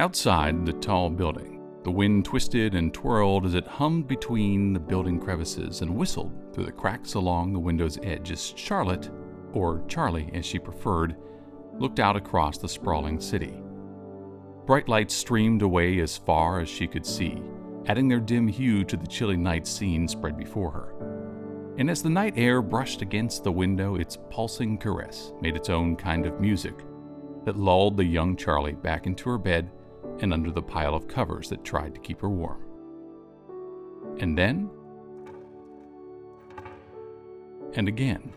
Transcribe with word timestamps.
Outside 0.00 0.64
the 0.64 0.74
tall 0.74 1.10
building, 1.10 1.60
the 1.82 1.90
wind 1.90 2.24
twisted 2.24 2.76
and 2.76 2.94
twirled 2.94 3.44
as 3.44 3.54
it 3.54 3.66
hummed 3.66 4.06
between 4.06 4.72
the 4.72 4.78
building 4.78 5.18
crevices 5.18 5.82
and 5.82 5.96
whistled 5.96 6.54
through 6.54 6.66
the 6.66 6.72
cracks 6.72 7.14
along 7.14 7.52
the 7.52 7.58
window's 7.58 7.98
edge 8.04 8.30
as 8.30 8.54
Charlotte, 8.54 9.10
or 9.52 9.82
Charlie 9.88 10.30
as 10.34 10.46
she 10.46 10.60
preferred, 10.60 11.16
looked 11.80 11.98
out 11.98 12.14
across 12.14 12.58
the 12.58 12.68
sprawling 12.68 13.18
city. 13.18 13.60
Bright 14.66 14.88
lights 14.88 15.16
streamed 15.16 15.62
away 15.62 15.98
as 15.98 16.16
far 16.16 16.60
as 16.60 16.68
she 16.68 16.86
could 16.86 17.04
see, 17.04 17.42
adding 17.86 18.06
their 18.06 18.20
dim 18.20 18.46
hue 18.46 18.84
to 18.84 18.96
the 18.96 19.06
chilly 19.08 19.36
night 19.36 19.66
scene 19.66 20.06
spread 20.06 20.36
before 20.36 20.70
her. 20.70 20.94
And 21.76 21.90
as 21.90 22.04
the 22.04 22.10
night 22.10 22.34
air 22.36 22.62
brushed 22.62 23.02
against 23.02 23.42
the 23.42 23.50
window, 23.50 23.96
its 23.96 24.16
pulsing 24.30 24.78
caress 24.78 25.32
made 25.40 25.56
its 25.56 25.70
own 25.70 25.96
kind 25.96 26.24
of 26.24 26.40
music 26.40 26.84
that 27.44 27.56
lulled 27.56 27.96
the 27.96 28.04
young 28.04 28.36
Charlie 28.36 28.74
back 28.74 29.06
into 29.06 29.28
her 29.30 29.38
bed 29.38 29.72
and 30.20 30.32
under 30.32 30.50
the 30.50 30.62
pile 30.62 30.94
of 30.94 31.08
covers 31.08 31.48
that 31.48 31.64
tried 31.64 31.94
to 31.94 32.00
keep 32.00 32.20
her 32.20 32.28
warm. 32.28 32.62
And 34.18 34.36
then, 34.36 34.70
and 37.74 37.88
again, 37.88 38.32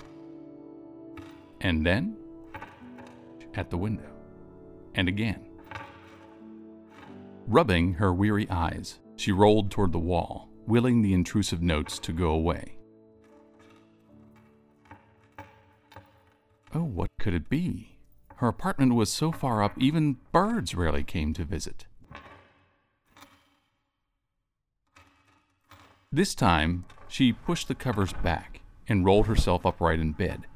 and 1.62 1.86
then, 1.86 2.18
at 3.56 3.70
the 3.70 3.78
window, 3.78 4.10
and 4.96 5.08
again. 5.08 5.46
Rubbing 7.48 7.94
her 7.94 8.14
weary 8.14 8.50
eyes, 8.50 9.00
she 9.16 9.32
rolled 9.32 9.72
toward 9.72 9.92
the 9.92 10.00
wall, 10.00 10.50
willing 10.68 11.02
the 11.02 11.14
intrusive 11.14 11.62
notes 11.62 12.00
to 12.00 12.14
go 12.14 12.30
away. 12.32 12.78
Oh, 16.74 16.84
what 16.84 17.10
could 17.20 17.34
it 17.34 17.50
be? 17.50 17.91
Her 18.42 18.48
apartment 18.48 18.96
was 18.96 19.14
so 19.14 19.32
far 19.32 19.62
up, 19.62 19.74
even 19.78 20.18
birds 20.32 20.74
rarely 20.74 21.04
came 21.04 21.32
to 21.36 21.46
visit. 21.46 21.86
This 26.12 26.34
time, 26.34 26.86
she 27.08 27.34
pushed 27.34 27.68
the 27.68 27.76
covers 27.76 28.14
back 28.14 28.62
and 28.88 29.06
rolled 29.06 29.28
herself 29.28 29.64
upright 29.64 30.00
in 30.00 30.14
bed, 30.14 30.48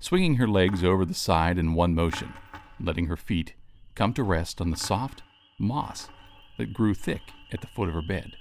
swinging 0.00 0.34
her 0.34 0.48
legs 0.48 0.82
over 0.82 1.04
the 1.04 1.14
side 1.14 1.56
in 1.56 1.74
one 1.74 1.94
motion, 1.94 2.32
letting 2.80 3.06
her 3.06 3.16
feet 3.16 3.54
come 3.94 4.12
to 4.14 4.24
rest 4.24 4.60
on 4.60 4.72
the 4.72 4.76
soft 4.76 5.22
moss 5.56 6.08
that 6.58 6.72
grew 6.72 6.94
thick 6.94 7.22
at 7.52 7.60
the 7.60 7.68
foot 7.68 7.88
of 7.88 7.94
her 7.94 8.02
bed. 8.02 8.36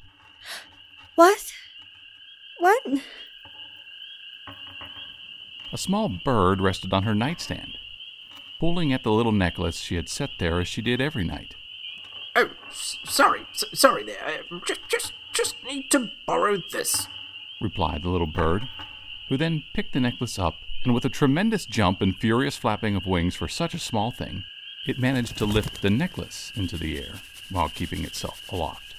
What? 1.14 1.54
What? 2.58 2.84
A 5.72 5.78
small 5.78 6.10
bird 6.26 6.60
rested 6.60 6.92
on 6.92 7.04
her 7.04 7.14
nightstand, 7.14 7.70
pulling 8.60 8.92
at 8.94 9.04
the 9.04 9.12
little 9.12 9.32
necklace 9.32 9.80
she 9.80 9.96
had 9.96 10.10
set 10.10 10.32
there 10.40 10.60
as 10.60 10.68
she 10.68 10.82
did 10.82 11.00
every 11.02 11.24
night. 11.24 11.56
Oh, 12.36 12.52
s- 12.70 12.98
sorry, 13.06 13.42
s- 13.52 13.64
sorry 13.74 14.04
there. 14.04 14.44
Uh, 14.52 14.60
Just, 14.66 14.82
just, 14.90 15.14
just 15.34 15.56
need 15.66 15.90
to 15.92 16.10
borrow 16.26 16.62
this. 16.72 17.08
replied 17.62 18.04
the 18.04 18.10
little 18.10 18.28
bird, 18.28 18.68
who 19.30 19.38
then 19.38 19.64
picked 19.74 19.94
the 19.94 20.00
necklace 20.00 20.38
up, 20.40 20.56
and 20.84 20.94
with 20.94 21.04
a 21.06 21.10
tremendous 21.10 21.66
jump 21.66 22.02
and 22.02 22.16
furious 22.18 22.56
flapping 22.58 22.96
of 22.96 23.06
wings 23.06 23.36
for 23.36 23.48
such 23.48 23.74
a 23.74 23.80
small 23.80 24.12
thing, 24.12 24.44
it 24.88 25.00
managed 25.00 25.38
to 25.38 25.46
lift 25.46 25.82
the 25.82 25.90
necklace 25.90 26.52
into 26.56 26.78
the 26.78 26.98
air 26.98 27.16
while 27.52 27.68
keeping 27.70 28.04
itself 28.06 28.50
aloft. 28.52 28.96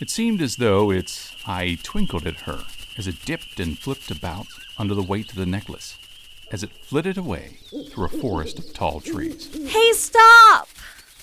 It 0.00 0.10
seemed 0.10 0.40
as 0.42 0.56
though 0.56 0.90
its 0.90 1.34
eye 1.46 1.78
twinkled 1.82 2.26
at 2.26 2.40
her 2.42 2.64
as 2.96 3.06
it 3.06 3.24
dipped 3.24 3.60
and 3.60 3.78
flipped 3.78 4.10
about 4.10 4.46
under 4.76 4.94
the 4.94 5.02
weight 5.02 5.30
of 5.30 5.36
the 5.36 5.46
necklace, 5.46 5.96
as 6.52 6.62
it 6.62 6.70
flitted 6.84 7.18
away 7.18 7.58
through 7.90 8.06
a 8.06 8.08
forest 8.08 8.58
of 8.58 8.72
tall 8.72 9.00
trees. 9.00 9.48
Hey, 9.70 9.92
stop! 9.92 10.68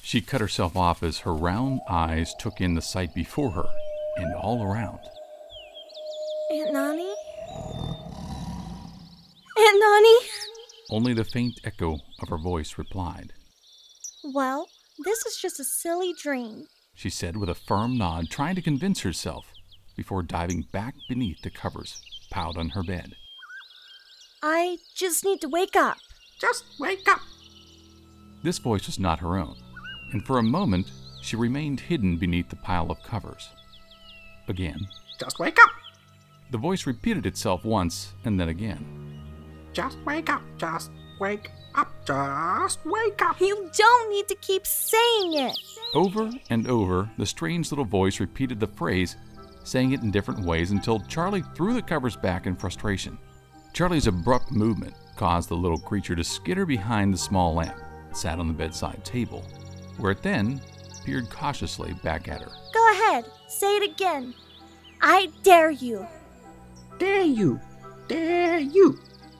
She 0.02 0.22
cut 0.22 0.42
herself 0.42 0.76
off 0.76 1.02
as 1.02 1.20
her 1.20 1.34
round 1.34 1.82
eyes 1.90 2.34
took 2.40 2.62
in 2.62 2.76
the 2.76 2.82
sight 2.82 3.14
before 3.16 3.52
her 3.52 3.66
and 4.18 4.34
all 4.36 4.64
around. 4.64 5.00
Aunt 6.52 6.74
Nani? 6.74 7.14
Aunt 9.58 9.80
Nani? 9.80 10.18
Only 10.92 11.14
the 11.14 11.24
faint 11.24 11.60
echo 11.64 11.98
of 12.22 12.30
her 12.30 12.38
voice 12.38 12.78
replied. 12.78 13.34
Well, 14.24 14.68
this 15.04 15.26
is 15.26 15.38
just 15.38 15.60
a 15.60 15.64
silly 15.64 16.14
dream. 16.22 16.68
She 16.94 17.10
said 17.10 17.36
with 17.36 17.50
a 17.50 17.56
firm 17.56 17.98
nod, 17.98 18.30
trying 18.30 18.56
to 18.56 18.62
convince 18.62 19.02
herself 19.02 19.46
before 19.96 20.24
diving 20.24 20.68
back 20.72 20.96
beneath 21.10 21.42
the 21.42 21.50
covers 21.50 22.02
piled 22.30 22.58
on 22.58 22.70
her 22.70 22.84
bed. 22.84 23.16
I 24.42 24.78
just 24.94 25.24
need 25.26 25.42
to 25.42 25.50
wake 25.50 25.76
up. 25.76 25.98
Just 26.40 26.66
wake 26.80 27.08
up. 27.10 27.20
This 28.44 28.58
voice 28.60 28.86
was 28.86 29.00
not 29.00 29.20
her 29.20 29.38
own, 29.38 29.56
and 30.12 30.24
for 30.26 30.38
a 30.38 30.44
moment 30.44 30.92
she 31.22 31.36
remained 31.36 31.80
hidden 31.80 32.18
beneath 32.18 32.50
the 32.50 32.56
pile 32.58 32.92
of 32.92 33.02
covers. 33.04 33.50
Again, 34.48 34.88
Just 35.20 35.40
wake 35.40 35.58
up. 35.64 35.72
the 36.52 36.58
voice 36.58 36.86
repeated 36.86 37.26
itself 37.26 37.66
once 37.66 38.14
and 38.26 38.40
then 38.40 38.50
again. 38.50 38.86
Just 39.74 39.98
wake 40.06 40.30
up. 40.30 40.44
Just 40.58 40.92
wake 41.20 41.50
up. 41.74 41.92
Just 42.06 42.80
wake 42.86 43.22
up. 43.24 43.42
You 43.42 43.70
don't 43.76 44.12
need 44.12 44.28
to 44.28 44.36
keep 44.36 44.66
saying 44.68 45.34
it. 45.34 45.58
Over 45.96 46.30
and 46.50 46.68
over, 46.70 47.10
the 47.18 47.26
strange 47.26 47.72
little 47.72 47.84
voice 47.86 48.20
repeated 48.20 48.60
the 48.60 48.68
phrase, 48.68 49.16
saying 49.64 49.94
it 49.94 50.02
in 50.04 50.12
different 50.12 50.46
ways 50.46 50.70
until 50.72 51.00
Charlie 51.02 51.44
threw 51.56 51.74
the 51.74 51.82
covers 51.82 52.16
back 52.16 52.46
in 52.46 52.56
frustration. 52.56 53.18
Charlie's 53.76 54.08
abrupt 54.08 54.54
movement 54.54 54.94
caused 55.18 55.50
the 55.50 55.56
little 55.58 55.78
creature 55.78 56.16
to 56.16 56.24
skitter 56.24 56.66
behind 56.66 57.14
the 57.14 57.18
small 57.18 57.54
lamp 57.54 57.76
that 58.08 58.16
sat 58.16 58.40
on 58.40 58.48
the 58.48 58.54
bedside 58.54 59.04
table, 59.04 59.44
where 59.98 60.14
it 60.14 60.24
then 60.24 60.62
peered 61.06 61.30
cautiously 61.30 61.92
back 62.02 62.30
at 62.30 62.40
her. 62.40 62.50
Go 62.74 62.92
ahead, 62.94 63.26
say 63.50 63.76
it 63.76 63.92
again. 63.92 64.34
I 65.02 65.30
dare 65.44 65.72
you. 65.72 66.08
Dare 67.00 67.24
you. 67.24 67.60
Dare 68.08 68.60
you. 68.60 68.98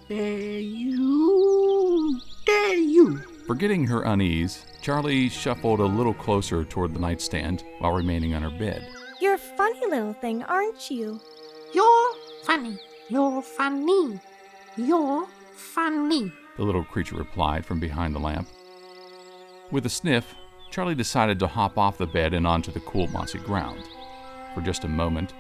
Dare 0.10 0.60
you. 0.60 2.20
Dare 2.46 2.76
you. 2.76 3.18
Forgetting 3.48 3.88
her 3.88 4.02
unease, 4.02 4.66
Charlie 4.82 5.30
shuffled 5.30 5.80
a 5.80 5.86
little 5.86 6.14
closer 6.14 6.66
toward 6.66 6.94
the 6.94 7.00
nightstand 7.00 7.64
while 7.80 7.94
remaining 7.94 8.34
on 8.34 8.42
her 8.42 8.50
bed. 8.50 8.86
You're 9.22 9.36
a 9.36 9.38
funny 9.38 9.80
little 9.90 10.12
thing, 10.12 10.44
aren't 10.44 10.92
you? 10.92 11.22
You're 11.74 12.12
funny. 12.44 12.78
You're 13.10 13.42
funny. 13.42 14.20
You're 14.78 15.28
funny. 15.56 16.32
the 16.58 16.64
little 16.64 16.84
creature 16.84 17.16
replied 17.16 17.66
from 17.66 17.80
behind 17.80 18.16
the 18.16 18.20
lamp. 18.20 18.48
With 19.72 19.86
a 19.86 19.90
sniff, 19.90 20.36
Charlie 20.72 20.96
decided 20.96 21.40
to 21.40 21.48
hop 21.48 21.78
off 21.78 21.98
the 21.98 22.08
bed 22.08 22.34
and 22.34 22.48
onto 22.48 22.72
the 22.72 22.80
cool, 22.82 23.08
mossy 23.08 23.40
ground. 23.40 23.84
For 24.54 24.62
just 24.62 24.84
a 24.84 24.90
moment, 24.90 25.34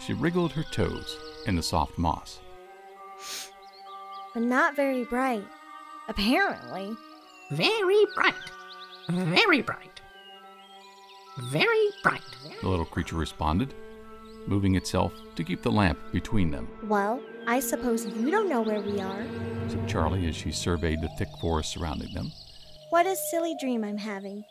she 0.00 0.12
wriggled 0.12 0.52
her 0.52 0.62
toes 0.62 1.16
in 1.46 1.56
the 1.56 1.62
soft 1.62 1.96
moss. 1.98 2.40
But 4.34 4.42
not 4.42 4.76
very 4.76 5.04
bright. 5.04 5.46
Apparently. 6.08 6.94
Very 7.50 8.04
bright. 8.14 8.34
Very 9.08 9.62
bright. 9.62 10.00
Very 11.38 11.88
bright. 12.02 12.22
The 12.60 12.68
little 12.68 12.84
creature 12.84 13.16
responded, 13.16 13.74
moving 14.46 14.74
itself 14.74 15.12
to 15.36 15.44
keep 15.44 15.62
the 15.62 15.70
lamp 15.70 15.98
between 16.12 16.50
them, 16.50 16.68
Well, 16.84 17.20
I 17.46 17.60
suppose 17.60 18.06
you 18.06 18.30
don't 18.30 18.48
know 18.48 18.60
where 18.62 18.80
we 18.80 19.00
are. 19.00 19.24
said 19.68 19.88
Charlie 19.88 20.26
as 20.26 20.36
she 20.36 20.52
surveyed 20.52 21.00
the 21.00 21.08
thick 21.18 21.28
forest 21.40 21.72
surrounding 21.72 22.12
them. 22.14 22.30
What 22.90 23.06
a 23.06 23.16
silly 23.30 23.56
dream 23.60 23.84
I'm 23.84 23.98
having. 23.98 24.44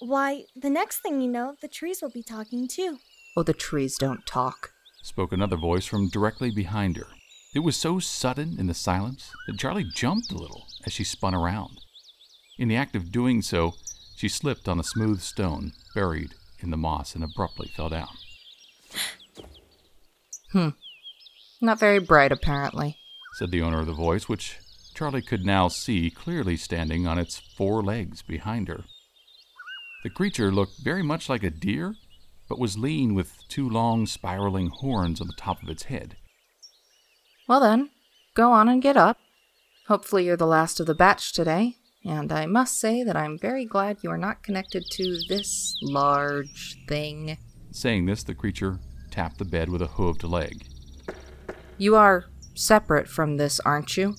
Why, 0.00 0.44
the 0.56 0.70
next 0.70 0.98
thing 0.98 1.20
you 1.20 1.28
know, 1.28 1.56
the 1.60 1.68
trees 1.68 2.02
will 2.02 2.10
be 2.10 2.22
talking 2.22 2.68
too. 2.68 2.98
Oh, 3.36 3.42
the 3.42 3.52
trees 3.52 3.96
don't 3.96 4.26
talk. 4.26 4.72
Spoke 5.02 5.32
another 5.32 5.56
voice 5.56 5.86
from 5.86 6.08
directly 6.08 6.50
behind 6.50 6.96
her. 6.96 7.06
It 7.54 7.60
was 7.60 7.76
so 7.76 7.98
sudden 7.98 8.56
in 8.58 8.66
the 8.66 8.74
silence 8.74 9.30
that 9.46 9.58
Charlie 9.58 9.84
jumped 9.94 10.32
a 10.32 10.36
little 10.38 10.66
as 10.86 10.92
she 10.92 11.04
spun 11.04 11.34
around. 11.34 11.78
In 12.58 12.68
the 12.68 12.76
act 12.76 12.96
of 12.96 13.12
doing 13.12 13.42
so, 13.42 13.74
she 14.16 14.28
slipped 14.28 14.68
on 14.68 14.78
a 14.78 14.84
smooth 14.84 15.20
stone 15.20 15.72
buried 15.94 16.34
in 16.60 16.70
the 16.70 16.76
moss 16.76 17.14
and 17.14 17.24
abruptly 17.24 17.68
fell 17.68 17.88
down. 17.88 18.08
Hmm. 20.52 20.68
Not 21.60 21.78
very 21.78 21.98
bright, 21.98 22.32
apparently. 22.32 22.98
Said 23.34 23.50
the 23.50 23.62
owner 23.62 23.80
of 23.80 23.86
the 23.86 23.92
voice, 23.92 24.28
which 24.28 24.58
Charlie 24.94 25.22
could 25.22 25.46
now 25.46 25.68
see 25.68 26.10
clearly 26.10 26.56
standing 26.56 27.06
on 27.06 27.18
its 27.18 27.38
four 27.56 27.82
legs 27.82 28.22
behind 28.22 28.68
her. 28.68 28.84
The 30.02 30.10
creature 30.10 30.50
looked 30.52 30.78
very 30.82 31.02
much 31.02 31.28
like 31.28 31.42
a 31.42 31.50
deer, 31.50 31.94
but 32.48 32.58
was 32.58 32.76
lean 32.76 33.14
with 33.14 33.32
two 33.48 33.68
long 33.68 34.06
spiraling 34.06 34.68
horns 34.68 35.20
on 35.20 35.28
the 35.28 35.36
top 35.38 35.62
of 35.62 35.68
its 35.68 35.84
head. 35.84 36.16
Well 37.48 37.60
then, 37.60 37.90
go 38.34 38.52
on 38.52 38.68
and 38.68 38.82
get 38.82 38.96
up. 38.96 39.18
Hopefully 39.88 40.26
you're 40.26 40.36
the 40.36 40.46
last 40.46 40.80
of 40.80 40.86
the 40.86 40.94
batch 40.94 41.32
today, 41.32 41.76
and 42.04 42.30
I 42.30 42.46
must 42.46 42.78
say 42.78 43.02
that 43.02 43.16
I'm 43.16 43.38
very 43.38 43.64
glad 43.64 43.98
you 44.02 44.10
are 44.10 44.18
not 44.18 44.42
connected 44.42 44.84
to 44.90 45.18
this 45.28 45.76
large 45.82 46.76
thing. 46.88 47.38
Saying 47.70 48.06
this, 48.06 48.22
the 48.22 48.34
creature 48.34 48.78
tapped 49.12 49.38
the 49.38 49.44
bed 49.44 49.68
with 49.68 49.82
a 49.82 49.86
hooved 49.86 50.28
leg. 50.28 50.64
You 51.78 51.94
are 51.96 52.24
separate 52.54 53.08
from 53.08 53.36
this, 53.36 53.60
aren't 53.60 53.96
you? 53.96 54.14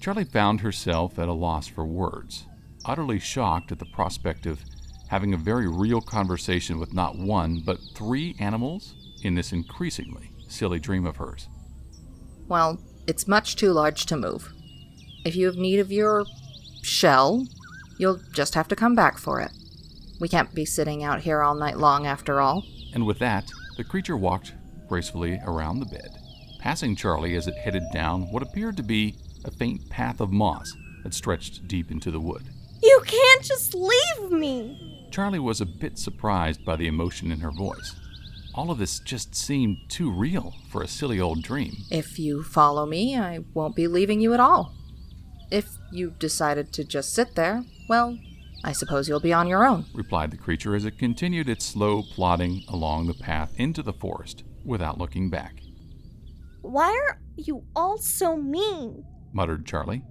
Charlie 0.00 0.24
found 0.24 0.60
herself 0.60 1.18
at 1.18 1.28
a 1.28 1.32
loss 1.32 1.66
for 1.66 1.84
words. 1.84 2.46
utterly 2.86 3.18
shocked 3.18 3.72
at 3.72 3.78
the 3.80 3.84
prospect 3.86 4.46
of 4.46 4.64
having 5.08 5.34
a 5.34 5.36
very 5.36 5.68
real 5.68 6.00
conversation 6.00 6.78
with 6.78 6.94
not 6.94 7.18
one, 7.18 7.60
but 7.64 7.78
three 7.94 8.34
animals 8.38 8.94
in 9.22 9.34
this 9.34 9.52
increasingly 9.52 10.30
silly 10.48 10.78
dream 10.78 11.04
of 11.04 11.16
hers. 11.16 11.48
Well, 12.48 12.78
it's 13.06 13.26
much 13.26 13.56
too 13.56 13.72
large 13.72 14.06
to 14.06 14.16
move. 14.16 14.52
If 15.24 15.34
you 15.34 15.46
have 15.46 15.56
need 15.56 15.80
of 15.80 15.90
your 15.90 16.24
shell, 16.82 17.44
you'll 17.98 18.20
just 18.32 18.54
have 18.54 18.68
to 18.68 18.76
come 18.76 18.94
back 18.94 19.18
for 19.18 19.40
it. 19.40 19.50
We 20.20 20.28
can't 20.28 20.54
be 20.54 20.64
sitting 20.64 21.02
out 21.02 21.22
here 21.22 21.42
all 21.42 21.54
night 21.54 21.76
long 21.78 22.06
after 22.06 22.40
all. 22.40 22.64
And 22.94 23.04
with 23.04 23.18
that, 23.18 23.50
the 23.76 23.84
creature 23.84 24.16
walked 24.16 24.54
gracefully 24.88 25.40
around 25.44 25.80
the 25.80 25.86
bed, 25.86 26.08
passing 26.60 26.96
Charlie 26.96 27.36
as 27.36 27.46
it 27.46 27.56
headed 27.56 27.82
down 27.92 28.22
what 28.32 28.42
appeared 28.42 28.76
to 28.76 28.82
be 28.82 29.16
a 29.44 29.50
faint 29.50 29.88
path 29.90 30.20
of 30.20 30.32
moss 30.32 30.72
that 31.02 31.14
stretched 31.14 31.68
deep 31.68 31.90
into 31.90 32.10
the 32.10 32.20
wood. 32.20 32.42
You 32.82 33.02
can't 33.06 33.42
just 33.42 33.74
leave 33.74 34.30
me! 34.30 35.08
Charlie 35.10 35.38
was 35.38 35.60
a 35.60 35.66
bit 35.66 35.98
surprised 35.98 36.64
by 36.64 36.76
the 36.76 36.86
emotion 36.86 37.30
in 37.32 37.40
her 37.40 37.50
voice. 37.50 37.94
All 38.54 38.70
of 38.70 38.78
this 38.78 39.00
just 39.00 39.34
seemed 39.34 39.76
too 39.88 40.10
real 40.10 40.54
for 40.70 40.82
a 40.82 40.88
silly 40.88 41.20
old 41.20 41.42
dream. 41.42 41.74
If 41.90 42.18
you 42.18 42.42
follow 42.42 42.86
me, 42.86 43.18
I 43.18 43.40
won't 43.54 43.76
be 43.76 43.86
leaving 43.86 44.20
you 44.20 44.32
at 44.34 44.40
all. 44.40 44.74
If 45.50 45.68
you 45.92 46.14
decided 46.18 46.72
to 46.72 46.84
just 46.84 47.14
sit 47.14 47.34
there, 47.34 47.64
well, 47.88 48.18
I 48.64 48.72
suppose 48.72 49.08
you'll 49.08 49.20
be 49.20 49.32
on 49.32 49.46
your 49.48 49.64
own. 49.66 49.84
replied 49.94 50.30
the 50.30 50.36
creature 50.36 50.74
as 50.74 50.84
it 50.84 50.98
continued 50.98 51.48
its 51.48 51.64
slow 51.64 52.02
plodding 52.02 52.64
along 52.68 53.06
the 53.06 53.14
path 53.14 53.52
into 53.56 53.82
the 53.82 53.92
forest 53.92 54.44
without 54.64 54.98
looking 54.98 55.30
back. 55.30 55.60
Why 56.62 56.88
are 56.90 57.20
you 57.36 57.64
all 57.76 57.98
so 57.98 58.36
mean? 58.36 59.04
muttered 59.32 59.66
Charlie. 59.66 60.02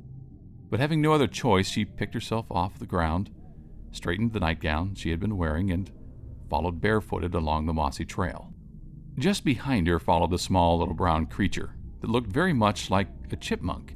But 0.70 0.80
having 0.80 1.02
no 1.02 1.14
other 1.14 1.28
choice, 1.28 1.70
she 1.70 1.86
picked 1.86 2.14
herself 2.14 2.46
off 2.50 2.80
the 2.80 2.86
ground, 2.86 3.30
straightened 3.92 4.34
the 4.34 4.40
nightgown 4.40 4.96
she 4.96 5.10
had 5.10 5.20
been 5.20 5.38
wearing, 5.38 5.72
and 5.72 5.92
followed 6.50 6.82
barefooted 6.82 7.34
along 7.36 7.66
the 7.66 7.74
mossy 7.74 8.06
trail. 8.06 8.54
Just 9.18 9.44
behind 9.44 9.88
her 9.88 10.00
followed 10.00 10.34
a 10.34 10.38
small 10.38 10.80
little 10.80 10.94
brown 10.94 11.26
creature 11.26 11.76
that 12.02 12.10
looked 12.10 12.30
very 12.30 12.54
much 12.54 12.90
like 12.90 13.08
a 13.32 13.36
chipmunk. 13.36 13.96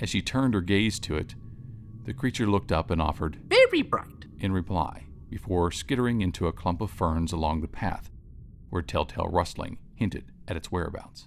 As 0.00 0.08
she 0.08 0.22
turned 0.22 0.54
her 0.54 0.60
gaze 0.60 0.98
to 1.00 1.16
it, 1.16 1.34
the 2.04 2.14
creature 2.14 2.46
looked 2.46 2.70
up 2.70 2.90
and 2.90 3.00
offered 3.00 3.40
Very 3.48 3.82
bright. 3.82 4.26
in 4.38 4.52
reply 4.52 5.06
before 5.30 5.72
skittering 5.72 6.20
into 6.20 6.46
a 6.46 6.52
clump 6.52 6.80
of 6.80 6.90
ferns 6.90 7.32
along 7.32 7.60
the 7.60 7.68
path, 7.68 8.10
where 8.70 8.82
telltale 8.82 9.28
rustling 9.28 9.78
hinted 9.94 10.30
at 10.46 10.56
its 10.56 10.70
whereabouts. 10.70 11.26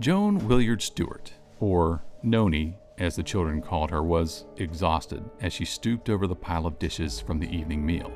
Joan 0.00 0.46
Williard 0.46 0.80
Stewart, 0.80 1.32
or 1.58 2.04
Noni 2.22 2.76
as 2.98 3.16
the 3.16 3.22
children 3.22 3.62
called 3.62 3.90
her, 3.90 4.02
was 4.02 4.44
exhausted 4.56 5.22
as 5.40 5.52
she 5.52 5.64
stooped 5.64 6.10
over 6.10 6.26
the 6.26 6.34
pile 6.34 6.66
of 6.66 6.78
dishes 6.78 7.20
from 7.20 7.38
the 7.38 7.50
evening 7.56 7.84
meal. 7.84 8.12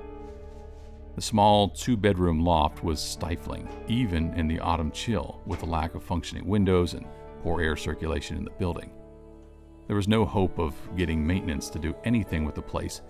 The 1.15 1.23
small 1.23 1.69
two 1.69 1.97
bedroom 1.97 2.41
loft 2.41 2.83
was 2.83 3.01
stifling, 3.01 3.69
even 3.87 4.33
in 4.35 4.49
the 4.49 4.61
autumn 4.61 4.91
chill, 4.91 5.41
with 5.47 5.61
the 5.61 5.67
lack 5.67 5.95
of 5.95 6.03
functioning 6.03 6.47
windows 6.47 6.95
and 6.95 7.07
poor 7.43 7.61
air 7.61 7.77
circulation 7.77 8.39
in 8.39 8.45
the 8.45 8.51
building. 8.51 8.91
There 9.87 9.97
was 9.97 10.09
no 10.09 10.25
hope 10.25 10.59
of 10.59 10.75
getting 10.97 11.27
maintenance 11.27 11.69
to 11.71 11.79
do 11.79 11.95
anything 12.05 12.45
with 12.45 12.55
the 12.55 12.63
place, 12.63 13.03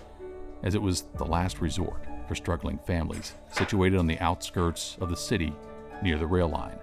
as 0.64 0.75
it 0.75 0.82
was 0.82 1.02
the 1.16 1.25
last 1.25 1.60
resort 1.60 2.04
for 2.26 2.34
struggling 2.34 2.78
families 2.78 3.34
situated 3.50 3.98
on 3.98 4.06
the 4.06 4.18
outskirts 4.18 4.96
of 5.00 5.10
the 5.10 5.16
city 5.16 5.54
near 6.02 6.18
the 6.18 6.26
rail 6.26 6.48
line. 6.48 6.78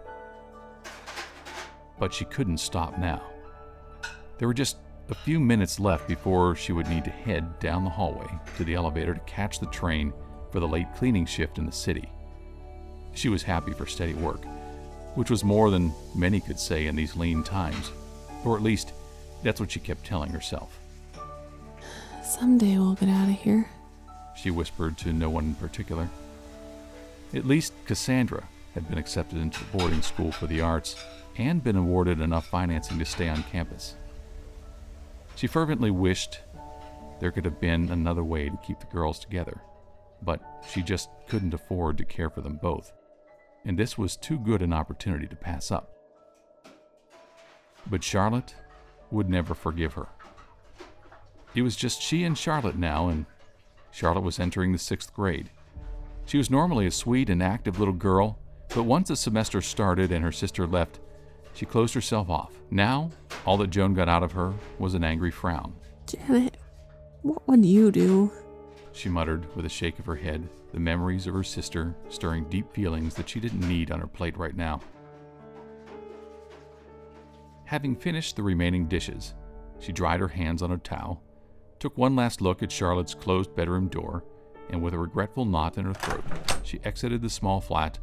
But 1.97 2.13
she 2.13 2.23
couldn't 2.25 2.59
stop 2.59 2.97
now. 2.97 3.28
There 4.39 4.47
were 4.47 4.53
just 4.53 4.77
a 5.09 5.13
few 5.13 5.37
minutes 5.37 5.81
left 5.81 6.07
before 6.07 6.55
she 6.55 6.71
would 6.71 6.87
need 6.87 7.03
to 7.03 7.09
head 7.11 7.59
down 7.59 7.83
the 7.83 7.89
hallway 7.89 8.27
to 8.55 8.63
the 8.63 8.73
elevator 8.73 9.13
to 9.13 9.19
catch 9.21 9.59
the 9.59 9.65
train 9.65 10.13
for 10.51 10.61
the 10.61 10.67
late 10.67 10.87
cleaning 10.95 11.25
shift 11.25 11.57
in 11.57 11.65
the 11.65 11.71
city. 11.73 12.09
She 13.13 13.27
was 13.27 13.43
happy 13.43 13.73
for 13.73 13.85
steady 13.85 14.13
work, 14.13 14.45
which 15.15 15.29
was 15.29 15.43
more 15.43 15.69
than 15.69 15.91
many 16.15 16.39
could 16.39 16.57
say 16.57 16.87
in 16.87 16.95
these 16.95 17.17
lean 17.17 17.43
times, 17.43 17.91
or 18.45 18.55
at 18.55 18.63
least 18.63 18.93
that's 19.43 19.59
what 19.59 19.71
she 19.71 19.81
kept 19.81 20.05
telling 20.05 20.31
herself. 20.31 20.79
Someday 22.23 22.77
we'll 22.77 22.93
get 22.93 23.09
out 23.09 23.27
of 23.27 23.35
here. 23.35 23.69
She 24.37 24.51
whispered 24.51 24.97
to 24.99 25.11
no 25.11 25.29
one 25.29 25.45
in 25.45 25.55
particular. 25.55 26.07
At 27.33 27.45
least 27.45 27.73
Cassandra 27.85 28.47
had 28.73 28.87
been 28.87 28.97
accepted 28.97 29.39
into 29.39 29.59
the 29.59 29.77
boarding 29.77 30.01
school 30.01 30.31
for 30.31 30.47
the 30.47 30.61
arts 30.61 30.95
and 31.37 31.61
been 31.61 31.75
awarded 31.75 32.21
enough 32.21 32.47
financing 32.47 32.99
to 32.99 33.05
stay 33.05 33.27
on 33.27 33.43
campus. 33.43 33.95
She 35.39 35.47
fervently 35.47 35.89
wished 35.89 36.41
there 37.21 37.31
could 37.31 37.45
have 37.45 37.61
been 37.61 37.91
another 37.91 38.25
way 38.25 38.49
to 38.49 38.57
keep 38.57 38.81
the 38.81 38.85
girls 38.87 39.19
together, 39.19 39.61
but 40.21 40.41
she 40.69 40.81
just 40.81 41.09
couldn't 41.29 41.53
afford 41.53 41.97
to 41.97 42.03
care 42.03 42.29
for 42.29 42.41
them 42.41 42.59
both, 42.61 42.91
and 43.63 43.79
this 43.79 43.97
was 43.97 44.17
too 44.17 44.37
good 44.37 44.61
an 44.61 44.73
opportunity 44.73 45.27
to 45.27 45.37
pass 45.37 45.71
up. 45.71 45.95
But 47.89 48.03
Charlotte 48.03 48.53
would 49.11 49.29
never 49.29 49.53
forgive 49.53 49.93
her. 49.93 50.07
It 51.55 51.61
was 51.61 51.77
just 51.77 52.01
she 52.01 52.25
and 52.25 52.37
Charlotte 52.37 52.77
now, 52.77 53.07
and 53.07 53.25
Charlotte 53.91 54.25
was 54.25 54.41
entering 54.41 54.73
the 54.73 54.77
sixth 54.77 55.13
grade. 55.13 55.51
She 56.25 56.37
was 56.37 56.51
normally 56.51 56.85
a 56.85 56.91
sweet 56.91 57.29
and 57.29 57.41
active 57.41 57.79
little 57.79 57.93
girl, 57.93 58.37
but 58.75 58.83
once 58.83 59.07
the 59.07 59.15
semester 59.15 59.61
started 59.61 60.11
and 60.11 60.21
her 60.21 60.33
sister 60.33 60.67
left, 60.67 60.99
she 61.53 61.65
closed 61.65 61.93
herself 61.93 62.29
off. 62.29 62.51
Now, 62.71 63.09
all 63.45 63.57
that 63.57 63.69
Joan 63.69 63.93
got 63.93 64.09
out 64.09 64.23
of 64.23 64.31
her 64.33 64.53
was 64.77 64.93
an 64.93 65.03
angry 65.03 65.31
frown. 65.31 65.73
Janet, 66.05 66.57
what 67.21 67.47
would 67.47 67.65
you 67.65 67.91
do? 67.91 68.31
She 68.91 69.09
muttered 69.09 69.45
with 69.55 69.65
a 69.65 69.69
shake 69.69 69.99
of 69.99 70.05
her 70.05 70.15
head, 70.15 70.47
the 70.73 70.79
memories 70.79 71.27
of 71.27 71.33
her 71.33 71.43
sister 71.43 71.95
stirring 72.09 72.45
deep 72.45 72.71
feelings 72.73 73.15
that 73.15 73.29
she 73.29 73.39
didn't 73.39 73.67
need 73.67 73.91
on 73.91 73.99
her 73.99 74.07
plate 74.07 74.37
right 74.37 74.55
now. 74.55 74.81
Having 77.65 77.97
finished 77.97 78.35
the 78.35 78.43
remaining 78.43 78.87
dishes, 78.87 79.35
she 79.79 79.91
dried 79.91 80.19
her 80.19 80.27
hands 80.27 80.61
on 80.61 80.71
a 80.71 80.77
towel, 80.77 81.21
took 81.79 81.97
one 81.97 82.15
last 82.15 82.41
look 82.41 82.63
at 82.63 82.71
Charlotte's 82.71 83.13
closed 83.13 83.55
bedroom 83.55 83.87
door, 83.87 84.23
and 84.69 84.81
with 84.81 84.93
a 84.93 84.97
regretful 84.97 85.45
knot 85.45 85.77
in 85.77 85.85
her 85.85 85.93
throat, 85.93 86.23
she 86.63 86.79
exited 86.83 87.21
the 87.21 87.29
small 87.29 87.61
flat, 87.61 87.99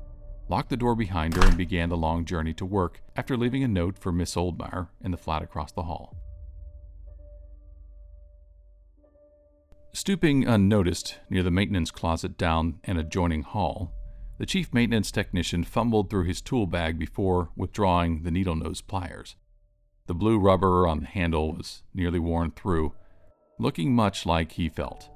locked 0.48 0.70
the 0.70 0.76
door 0.76 0.94
behind 0.94 1.34
her, 1.34 1.42
and 1.46 1.56
began 1.56 1.88
the 1.88 1.96
long 1.96 2.24
journey 2.24 2.54
to 2.54 2.64
work 2.64 3.00
after 3.16 3.36
leaving 3.36 3.64
a 3.64 3.68
note 3.68 3.98
for 3.98 4.12
Miss 4.12 4.34
Oldmeyer 4.34 4.88
in 5.02 5.10
the 5.10 5.16
flat 5.16 5.42
across 5.42 5.72
the 5.72 5.82
hall. 5.82 6.16
Stooping 9.92 10.46
unnoticed 10.46 11.18
near 11.30 11.42
the 11.42 11.50
maintenance 11.50 11.90
closet 11.90 12.36
down 12.36 12.78
an 12.84 12.98
adjoining 12.98 13.42
hall, 13.42 13.92
the 14.38 14.44
chief 14.44 14.74
maintenance 14.74 15.10
technician 15.10 15.64
fumbled 15.64 16.10
through 16.10 16.24
his 16.24 16.42
tool 16.42 16.66
bag 16.66 16.98
before 16.98 17.48
withdrawing 17.56 18.22
the 18.22 18.30
needle 18.30 18.54
nose 18.54 18.82
pliers. 18.82 19.36
The 20.06 20.14
blue 20.14 20.38
rubber 20.38 20.86
on 20.86 21.00
the 21.00 21.06
handle 21.06 21.54
was 21.54 21.82
nearly 21.94 22.18
worn 22.18 22.50
through, 22.50 22.92
looking 23.58 23.94
much 23.94 24.26
like 24.26 24.52
he 24.52 24.68
felt. 24.68 25.08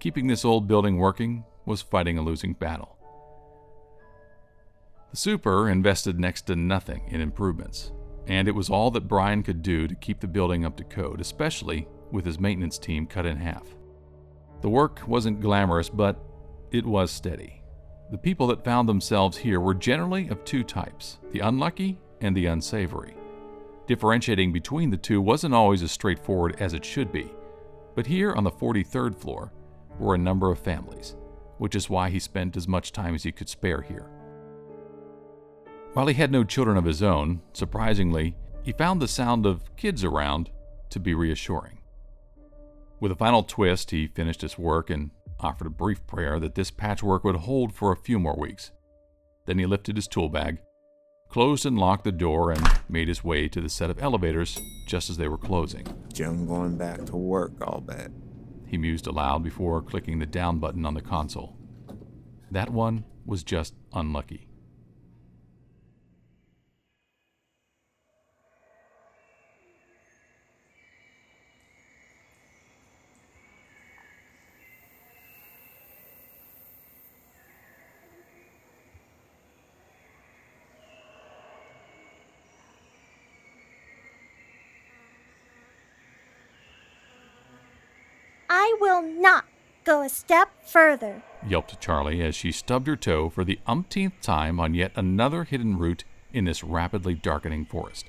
Keeping 0.00 0.26
this 0.26 0.44
old 0.44 0.66
building 0.66 0.98
working 0.98 1.44
was 1.64 1.80
fighting 1.80 2.18
a 2.18 2.22
losing 2.22 2.52
battle. 2.52 2.93
The 5.14 5.18
super 5.18 5.68
invested 5.68 6.18
next 6.18 6.42
to 6.46 6.56
nothing 6.56 7.04
in 7.06 7.20
improvements, 7.20 7.92
and 8.26 8.48
it 8.48 8.54
was 8.56 8.68
all 8.68 8.90
that 8.90 9.06
Brian 9.06 9.44
could 9.44 9.62
do 9.62 9.86
to 9.86 9.94
keep 9.94 10.18
the 10.18 10.26
building 10.26 10.64
up 10.64 10.76
to 10.78 10.82
code, 10.82 11.20
especially 11.20 11.86
with 12.10 12.26
his 12.26 12.40
maintenance 12.40 12.80
team 12.80 13.06
cut 13.06 13.24
in 13.24 13.36
half. 13.36 13.62
The 14.60 14.68
work 14.68 15.02
wasn't 15.06 15.40
glamorous, 15.40 15.88
but 15.88 16.18
it 16.72 16.84
was 16.84 17.12
steady. 17.12 17.62
The 18.10 18.18
people 18.18 18.48
that 18.48 18.64
found 18.64 18.88
themselves 18.88 19.36
here 19.36 19.60
were 19.60 19.72
generally 19.72 20.26
of 20.30 20.44
two 20.44 20.64
types 20.64 21.20
the 21.30 21.38
unlucky 21.38 22.00
and 22.20 22.36
the 22.36 22.46
unsavory. 22.46 23.14
Differentiating 23.86 24.52
between 24.52 24.90
the 24.90 24.96
two 24.96 25.22
wasn't 25.22 25.54
always 25.54 25.84
as 25.84 25.92
straightforward 25.92 26.56
as 26.58 26.72
it 26.72 26.84
should 26.84 27.12
be, 27.12 27.30
but 27.94 28.08
here 28.08 28.32
on 28.32 28.42
the 28.42 28.50
43rd 28.50 29.14
floor 29.14 29.52
were 29.96 30.16
a 30.16 30.18
number 30.18 30.50
of 30.50 30.58
families, 30.58 31.14
which 31.58 31.76
is 31.76 31.88
why 31.88 32.10
he 32.10 32.18
spent 32.18 32.56
as 32.56 32.66
much 32.66 32.90
time 32.90 33.14
as 33.14 33.22
he 33.22 33.30
could 33.30 33.48
spare 33.48 33.80
here. 33.80 34.10
While 35.94 36.08
he 36.08 36.14
had 36.14 36.32
no 36.32 36.42
children 36.42 36.76
of 36.76 36.84
his 36.84 37.02
own, 37.02 37.40
surprisingly, 37.52 38.36
he 38.62 38.72
found 38.72 39.00
the 39.00 39.08
sound 39.08 39.46
of 39.46 39.74
kids 39.76 40.02
around 40.02 40.50
to 40.90 40.98
be 40.98 41.14
reassuring. 41.14 41.78
With 42.98 43.12
a 43.12 43.16
final 43.16 43.44
twist, 43.44 43.92
he 43.92 44.08
finished 44.08 44.42
his 44.42 44.58
work 44.58 44.90
and 44.90 45.10
offered 45.38 45.68
a 45.68 45.70
brief 45.70 46.04
prayer 46.06 46.40
that 46.40 46.56
this 46.56 46.70
patchwork 46.70 47.22
would 47.22 47.36
hold 47.36 47.72
for 47.72 47.92
a 47.92 47.96
few 47.96 48.18
more 48.18 48.36
weeks. 48.36 48.72
Then 49.46 49.58
he 49.58 49.66
lifted 49.66 49.96
his 49.96 50.08
tool 50.08 50.28
bag, 50.28 50.58
closed 51.28 51.64
and 51.66 51.78
locked 51.78 52.04
the 52.04 52.12
door, 52.12 52.50
and 52.50 52.80
made 52.88 53.06
his 53.08 53.22
way 53.22 53.46
to 53.48 53.60
the 53.60 53.68
set 53.68 53.90
of 53.90 54.02
elevators 54.02 54.58
just 54.88 55.10
as 55.10 55.16
they 55.16 55.28
were 55.28 55.38
closing. 55.38 55.86
Joan 56.12 56.46
going 56.46 56.76
back 56.76 57.04
to 57.06 57.16
work, 57.16 57.52
I'll 57.62 57.80
bet. 57.80 58.10
he 58.66 58.78
mused 58.78 59.06
aloud 59.06 59.44
before 59.44 59.80
clicking 59.82 60.18
the 60.18 60.26
down 60.26 60.58
button 60.58 60.84
on 60.86 60.94
the 60.94 61.00
console. 61.00 61.56
That 62.50 62.70
one 62.70 63.04
was 63.26 63.44
just 63.44 63.74
unlucky. 63.92 64.48
I 88.66 88.74
will 88.80 89.02
not 89.02 89.44
go 89.84 90.00
a 90.00 90.08
step 90.08 90.48
further. 90.66 91.22
yelped 91.46 91.78
Charlie 91.82 92.22
as 92.22 92.34
she 92.34 92.50
stubbed 92.50 92.86
her 92.86 92.96
toe 92.96 93.28
for 93.28 93.44
the 93.44 93.58
umpteenth 93.66 94.18
time 94.22 94.58
on 94.58 94.72
yet 94.72 94.90
another 94.96 95.44
hidden 95.44 95.76
root 95.76 96.04
in 96.32 96.46
this 96.46 96.64
rapidly 96.64 97.12
darkening 97.12 97.66
forest. 97.66 98.06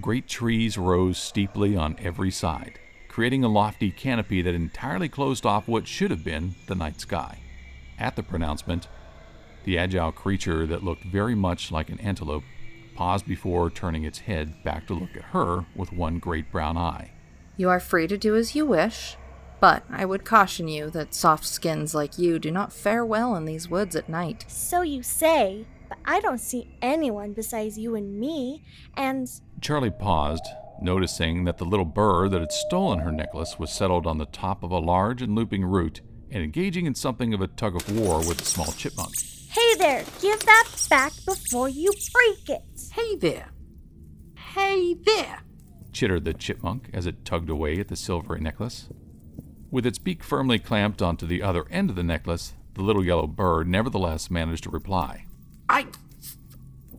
Great 0.00 0.26
trees 0.26 0.76
rose 0.76 1.16
steeply 1.16 1.76
on 1.76 1.94
every 2.00 2.32
side, 2.32 2.80
creating 3.06 3.44
a 3.44 3.48
lofty 3.48 3.92
canopy 3.92 4.42
that 4.42 4.56
entirely 4.56 5.08
closed 5.08 5.46
off 5.46 5.68
what 5.68 5.86
should 5.86 6.10
have 6.10 6.24
been 6.24 6.56
the 6.66 6.74
night 6.74 7.00
sky. 7.00 7.38
At 8.00 8.16
the 8.16 8.24
pronouncement, 8.24 8.88
the 9.62 9.78
agile 9.78 10.10
creature 10.10 10.66
that 10.66 10.82
looked 10.82 11.04
very 11.04 11.36
much 11.36 11.70
like 11.70 11.88
an 11.88 12.00
antelope 12.00 12.42
paused 12.96 13.28
before 13.28 13.70
turning 13.70 14.02
its 14.02 14.18
head 14.18 14.64
back 14.64 14.88
to 14.88 14.94
look 14.94 15.16
at 15.16 15.26
her 15.26 15.66
with 15.76 15.92
one 15.92 16.18
great 16.18 16.50
brown 16.50 16.76
eye. 16.76 17.12
You 17.58 17.68
are 17.70 17.80
free 17.80 18.06
to 18.06 18.16
do 18.16 18.36
as 18.36 18.54
you 18.54 18.64
wish, 18.64 19.16
but 19.58 19.82
I 19.90 20.04
would 20.04 20.24
caution 20.24 20.68
you 20.68 20.90
that 20.90 21.12
soft 21.12 21.44
skins 21.44 21.92
like 21.92 22.16
you 22.16 22.38
do 22.38 22.52
not 22.52 22.72
fare 22.72 23.04
well 23.04 23.34
in 23.34 23.46
these 23.46 23.68
woods 23.68 23.96
at 23.96 24.08
night. 24.08 24.44
So 24.46 24.82
you 24.82 25.02
say, 25.02 25.66
but 25.88 25.98
I 26.04 26.20
don't 26.20 26.38
see 26.38 26.78
anyone 26.80 27.32
besides 27.32 27.76
you 27.76 27.96
and 27.96 28.16
me, 28.20 28.62
and 28.96 29.28
Charlie 29.60 29.90
paused, 29.90 30.46
noticing 30.80 31.46
that 31.46 31.58
the 31.58 31.64
little 31.64 31.84
bird 31.84 32.30
that 32.30 32.40
had 32.40 32.52
stolen 32.52 33.00
her 33.00 33.10
necklace 33.10 33.58
was 33.58 33.72
settled 33.72 34.06
on 34.06 34.18
the 34.18 34.26
top 34.26 34.62
of 34.62 34.70
a 34.70 34.78
large 34.78 35.20
and 35.20 35.34
looping 35.34 35.64
root 35.64 36.00
and 36.30 36.44
engaging 36.44 36.86
in 36.86 36.94
something 36.94 37.34
of 37.34 37.40
a 37.40 37.48
tug 37.48 37.74
of 37.74 37.98
war 37.98 38.18
with 38.18 38.40
a 38.40 38.44
small 38.44 38.70
chipmunk. 38.70 39.14
hey 39.50 39.74
there, 39.78 40.04
give 40.20 40.38
that 40.46 40.68
back 40.88 41.12
before 41.26 41.68
you 41.68 41.90
break 42.12 42.50
it. 42.50 42.80
Hey 42.92 43.16
there. 43.16 43.50
Hey 44.36 44.94
there. 44.94 45.40
Chittered 45.98 46.24
the 46.24 46.32
chipmunk 46.32 46.88
as 46.92 47.06
it 47.06 47.24
tugged 47.24 47.50
away 47.50 47.80
at 47.80 47.88
the 47.88 47.96
silvery 47.96 48.40
necklace. 48.40 48.86
With 49.68 49.84
its 49.84 49.98
beak 49.98 50.22
firmly 50.22 50.60
clamped 50.60 51.02
onto 51.02 51.26
the 51.26 51.42
other 51.42 51.66
end 51.72 51.90
of 51.90 51.96
the 51.96 52.04
necklace, 52.04 52.54
the 52.74 52.82
little 52.82 53.04
yellow 53.04 53.26
bird 53.26 53.66
nevertheless 53.66 54.30
managed 54.30 54.62
to 54.62 54.70
reply. 54.70 55.24
I. 55.68 55.88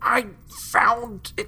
I 0.02 0.26
found 0.50 1.32
it 1.38 1.48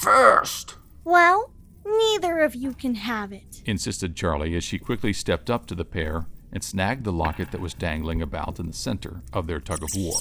first. 0.00 0.76
Well, 1.02 1.50
neither 1.84 2.38
of 2.38 2.54
you 2.54 2.74
can 2.74 2.94
have 2.94 3.32
it. 3.32 3.60
Insisted 3.64 4.14
Charlie 4.14 4.54
as 4.54 4.62
she 4.62 4.78
quickly 4.78 5.12
stepped 5.12 5.50
up 5.50 5.66
to 5.66 5.74
the 5.74 5.84
pair 5.84 6.26
and 6.52 6.62
snagged 6.62 7.02
the 7.02 7.12
locket 7.12 7.50
that 7.50 7.60
was 7.60 7.74
dangling 7.74 8.22
about 8.22 8.60
in 8.60 8.68
the 8.68 8.72
center 8.72 9.22
of 9.32 9.48
their 9.48 9.58
tug 9.58 9.82
of 9.82 9.88
war. 9.96 10.20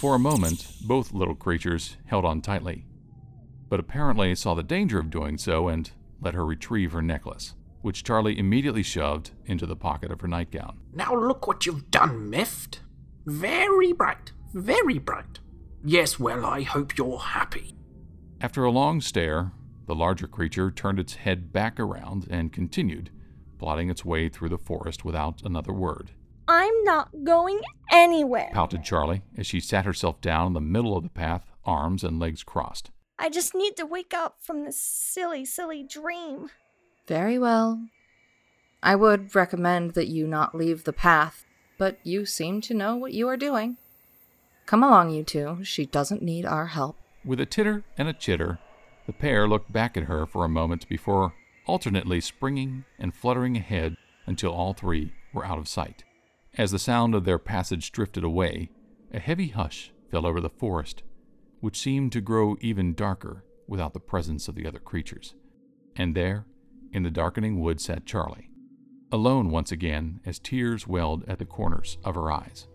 For 0.00 0.16
a 0.16 0.18
moment, 0.18 0.66
both 0.86 1.14
little 1.14 1.34
creatures 1.34 1.96
held 2.04 2.26
on 2.26 2.42
tightly, 2.42 2.84
but 3.72 3.80
apparently 3.80 4.34
saw 4.34 4.52
the 4.52 4.62
danger 4.62 4.98
of 4.98 5.08
doing 5.08 5.38
so 5.38 5.66
and 5.66 5.92
let 6.20 6.34
her 6.34 6.44
retrieve 6.44 6.92
her 6.92 7.00
necklace, 7.00 7.54
which 7.80 8.04
Charlie 8.04 8.38
immediately 8.38 8.82
shoved 8.82 9.30
into 9.46 9.64
the 9.64 9.74
pocket 9.74 10.12
of 10.12 10.20
her 10.20 10.28
nightgown. 10.28 10.78
Now 10.92 11.14
look 11.14 11.46
what 11.46 11.64
you've 11.64 11.90
done, 11.90 12.30
Mift. 12.30 12.80
Very 13.24 13.94
bright, 13.94 14.32
very 14.52 14.98
bright. 14.98 15.38
Yes, 15.82 16.20
well, 16.20 16.44
I 16.44 16.64
hope 16.64 16.98
you're 16.98 17.18
happy. 17.18 17.74
After 18.42 18.62
a 18.62 18.70
long 18.70 19.00
stare, 19.00 19.52
the 19.86 19.94
larger 19.94 20.26
creature 20.26 20.70
turned 20.70 20.98
its 20.98 21.14
head 21.14 21.50
back 21.50 21.80
around 21.80 22.26
and 22.28 22.52
continued, 22.52 23.08
plodding 23.58 23.88
its 23.88 24.04
way 24.04 24.28
through 24.28 24.50
the 24.50 24.58
forest 24.58 25.02
without 25.02 25.40
another 25.46 25.72
word. 25.72 26.10
I'm 26.46 26.84
not 26.84 27.24
going 27.24 27.58
anywhere. 27.90 28.50
Pouted 28.52 28.84
Charlie 28.84 29.22
as 29.38 29.46
she 29.46 29.60
sat 29.60 29.86
herself 29.86 30.20
down 30.20 30.48
in 30.48 30.52
the 30.52 30.60
middle 30.60 30.94
of 30.94 31.04
the 31.04 31.08
path, 31.08 31.46
arms 31.64 32.04
and 32.04 32.18
legs 32.18 32.42
crossed. 32.44 32.90
I 33.22 33.28
just 33.28 33.54
need 33.54 33.76
to 33.76 33.86
wake 33.86 34.12
up 34.12 34.38
from 34.40 34.64
this 34.64 34.80
silly, 34.80 35.44
silly 35.44 35.84
dream. 35.84 36.50
Very 37.06 37.38
well. 37.38 37.86
I 38.82 38.96
would 38.96 39.32
recommend 39.36 39.94
that 39.94 40.08
you 40.08 40.26
not 40.26 40.56
leave 40.56 40.82
the 40.82 40.92
path, 40.92 41.44
but 41.78 42.00
you 42.02 42.26
seem 42.26 42.60
to 42.62 42.74
know 42.74 42.96
what 42.96 43.12
you 43.12 43.28
are 43.28 43.36
doing. 43.36 43.76
Come 44.66 44.82
along, 44.82 45.10
you 45.10 45.22
two. 45.22 45.62
She 45.62 45.86
doesn't 45.86 46.20
need 46.20 46.44
our 46.44 46.66
help. 46.66 46.98
With 47.24 47.38
a 47.38 47.46
titter 47.46 47.84
and 47.96 48.08
a 48.08 48.12
chitter, 48.12 48.58
the 49.06 49.12
pair 49.12 49.46
looked 49.46 49.72
back 49.72 49.96
at 49.96 50.04
her 50.04 50.26
for 50.26 50.44
a 50.44 50.48
moment 50.48 50.88
before 50.88 51.32
alternately 51.64 52.20
springing 52.20 52.84
and 52.98 53.14
fluttering 53.14 53.56
ahead 53.56 53.96
until 54.26 54.50
all 54.50 54.72
three 54.72 55.12
were 55.32 55.46
out 55.46 55.58
of 55.58 55.68
sight. 55.68 56.02
As 56.58 56.72
the 56.72 56.78
sound 56.80 57.14
of 57.14 57.24
their 57.24 57.38
passage 57.38 57.92
drifted 57.92 58.24
away, 58.24 58.70
a 59.12 59.20
heavy 59.20 59.46
hush 59.46 59.92
fell 60.10 60.26
over 60.26 60.40
the 60.40 60.50
forest, 60.50 61.04
which 61.62 61.78
seemed 61.78 62.10
to 62.10 62.20
grow 62.20 62.56
even 62.60 62.92
darker 62.92 63.44
without 63.68 63.94
the 63.94 64.00
presence 64.00 64.48
of 64.48 64.56
the 64.56 64.66
other 64.66 64.80
creatures. 64.80 65.36
And 65.94 66.16
there, 66.16 66.44
in 66.92 67.04
the 67.04 67.10
darkening 67.10 67.60
wood, 67.60 67.80
sat 67.80 68.04
Charlie, 68.04 68.50
alone 69.12 69.48
once 69.48 69.70
again 69.70 70.18
as 70.26 70.40
tears 70.40 70.88
welled 70.88 71.24
at 71.28 71.38
the 71.38 71.46
corners 71.46 71.98
of 72.04 72.16
her 72.16 72.32
eyes. 72.32 72.66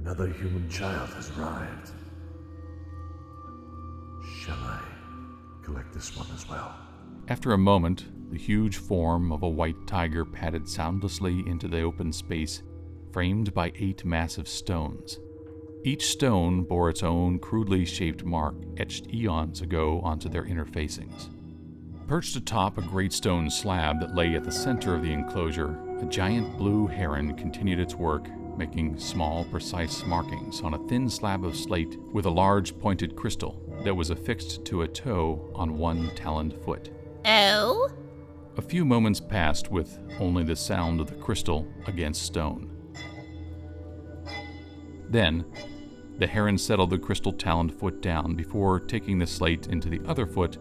Another 0.00 0.26
human 0.26 0.68
child 0.68 1.10
has 1.10 1.30
arrived. 1.38 1.92
Shall 4.40 4.56
I 4.56 4.82
collect 5.62 5.92
this 5.92 6.16
one 6.16 6.26
as 6.34 6.48
well? 6.48 6.87
After 7.30 7.52
a 7.52 7.58
moment, 7.58 8.06
the 8.30 8.38
huge 8.38 8.78
form 8.78 9.32
of 9.32 9.42
a 9.42 9.48
white 9.48 9.86
tiger 9.86 10.24
padded 10.24 10.66
soundlessly 10.66 11.46
into 11.46 11.68
the 11.68 11.82
open 11.82 12.10
space, 12.10 12.62
framed 13.12 13.52
by 13.52 13.70
eight 13.76 14.02
massive 14.02 14.48
stones. 14.48 15.20
Each 15.84 16.06
stone 16.06 16.62
bore 16.62 16.88
its 16.88 17.02
own 17.02 17.38
crudely 17.38 17.84
shaped 17.84 18.24
mark 18.24 18.54
etched 18.78 19.12
eons 19.12 19.60
ago 19.60 20.00
onto 20.00 20.30
their 20.30 20.46
inner 20.46 20.64
facings. 20.64 21.28
Perched 22.06 22.34
atop 22.34 22.78
a 22.78 22.82
great 22.82 23.12
stone 23.12 23.50
slab 23.50 24.00
that 24.00 24.14
lay 24.14 24.34
at 24.34 24.44
the 24.44 24.50
center 24.50 24.94
of 24.94 25.02
the 25.02 25.12
enclosure, 25.12 25.78
a 26.00 26.06
giant 26.06 26.56
blue 26.56 26.86
heron 26.86 27.36
continued 27.36 27.78
its 27.78 27.94
work, 27.94 28.26
making 28.56 28.98
small, 28.98 29.44
precise 29.44 30.02
markings 30.06 30.62
on 30.62 30.72
a 30.72 30.88
thin 30.88 31.10
slab 31.10 31.44
of 31.44 31.54
slate 31.54 31.98
with 32.14 32.24
a 32.24 32.30
large 32.30 32.78
pointed 32.78 33.14
crystal 33.16 33.62
that 33.84 33.94
was 33.94 34.08
affixed 34.08 34.64
to 34.64 34.80
a 34.80 34.88
toe 34.88 35.50
on 35.54 35.76
one 35.76 36.10
taloned 36.14 36.54
foot. 36.64 36.88
Oh? 37.24 37.90
A 38.56 38.62
few 38.62 38.84
moments 38.84 39.20
passed 39.20 39.70
with 39.70 39.98
only 40.18 40.42
the 40.44 40.56
sound 40.56 41.00
of 41.00 41.08
the 41.08 41.14
crystal 41.14 41.66
against 41.86 42.22
stone. 42.22 42.70
Then, 45.08 45.44
the 46.18 46.26
heron 46.26 46.58
settled 46.58 46.90
the 46.90 46.98
crystal 46.98 47.32
taloned 47.32 47.72
foot 47.72 48.02
down 48.02 48.34
before 48.34 48.80
taking 48.80 49.18
the 49.18 49.26
slate 49.26 49.68
into 49.68 49.88
the 49.88 50.00
other 50.06 50.26
foot 50.26 50.58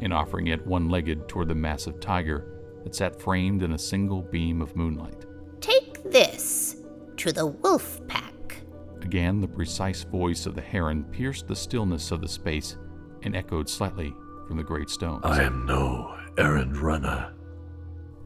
and 0.00 0.12
offering 0.12 0.48
it 0.48 0.66
one 0.66 0.88
legged 0.88 1.28
toward 1.28 1.48
the 1.48 1.54
massive 1.54 1.98
tiger 2.00 2.54
that 2.84 2.94
sat 2.94 3.20
framed 3.20 3.62
in 3.62 3.72
a 3.72 3.78
single 3.78 4.22
beam 4.22 4.60
of 4.60 4.76
moonlight. 4.76 5.24
Take 5.60 6.02
this 6.04 6.76
to 7.16 7.32
the 7.32 7.46
wolf 7.46 8.06
pack. 8.06 8.62
Again, 9.00 9.40
the 9.40 9.48
precise 9.48 10.04
voice 10.04 10.46
of 10.46 10.54
the 10.54 10.60
heron 10.60 11.04
pierced 11.04 11.48
the 11.48 11.56
stillness 11.56 12.10
of 12.10 12.20
the 12.20 12.28
space 12.28 12.76
and 13.22 13.34
echoed 13.34 13.68
slightly 13.68 14.14
from 14.48 14.56
the 14.56 14.64
great 14.64 14.88
stones. 14.88 15.20
I 15.24 15.42
am 15.42 15.66
no 15.66 16.16
errand 16.38 16.78
runner. 16.78 17.34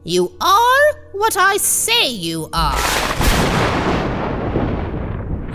You 0.05 0.35
are 0.39 1.09
what 1.11 1.35
I 1.37 1.57
say 1.57 2.09
you 2.09 2.49
are. 2.53 2.77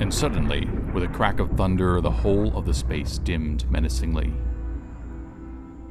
And 0.00 0.12
suddenly, 0.12 0.66
with 0.92 1.02
a 1.02 1.08
crack 1.08 1.40
of 1.40 1.50
thunder, 1.52 2.00
the 2.00 2.10
whole 2.10 2.56
of 2.56 2.66
the 2.66 2.75
space 2.75 3.18
dimmed 3.18 3.68
menacingly. 3.70 4.32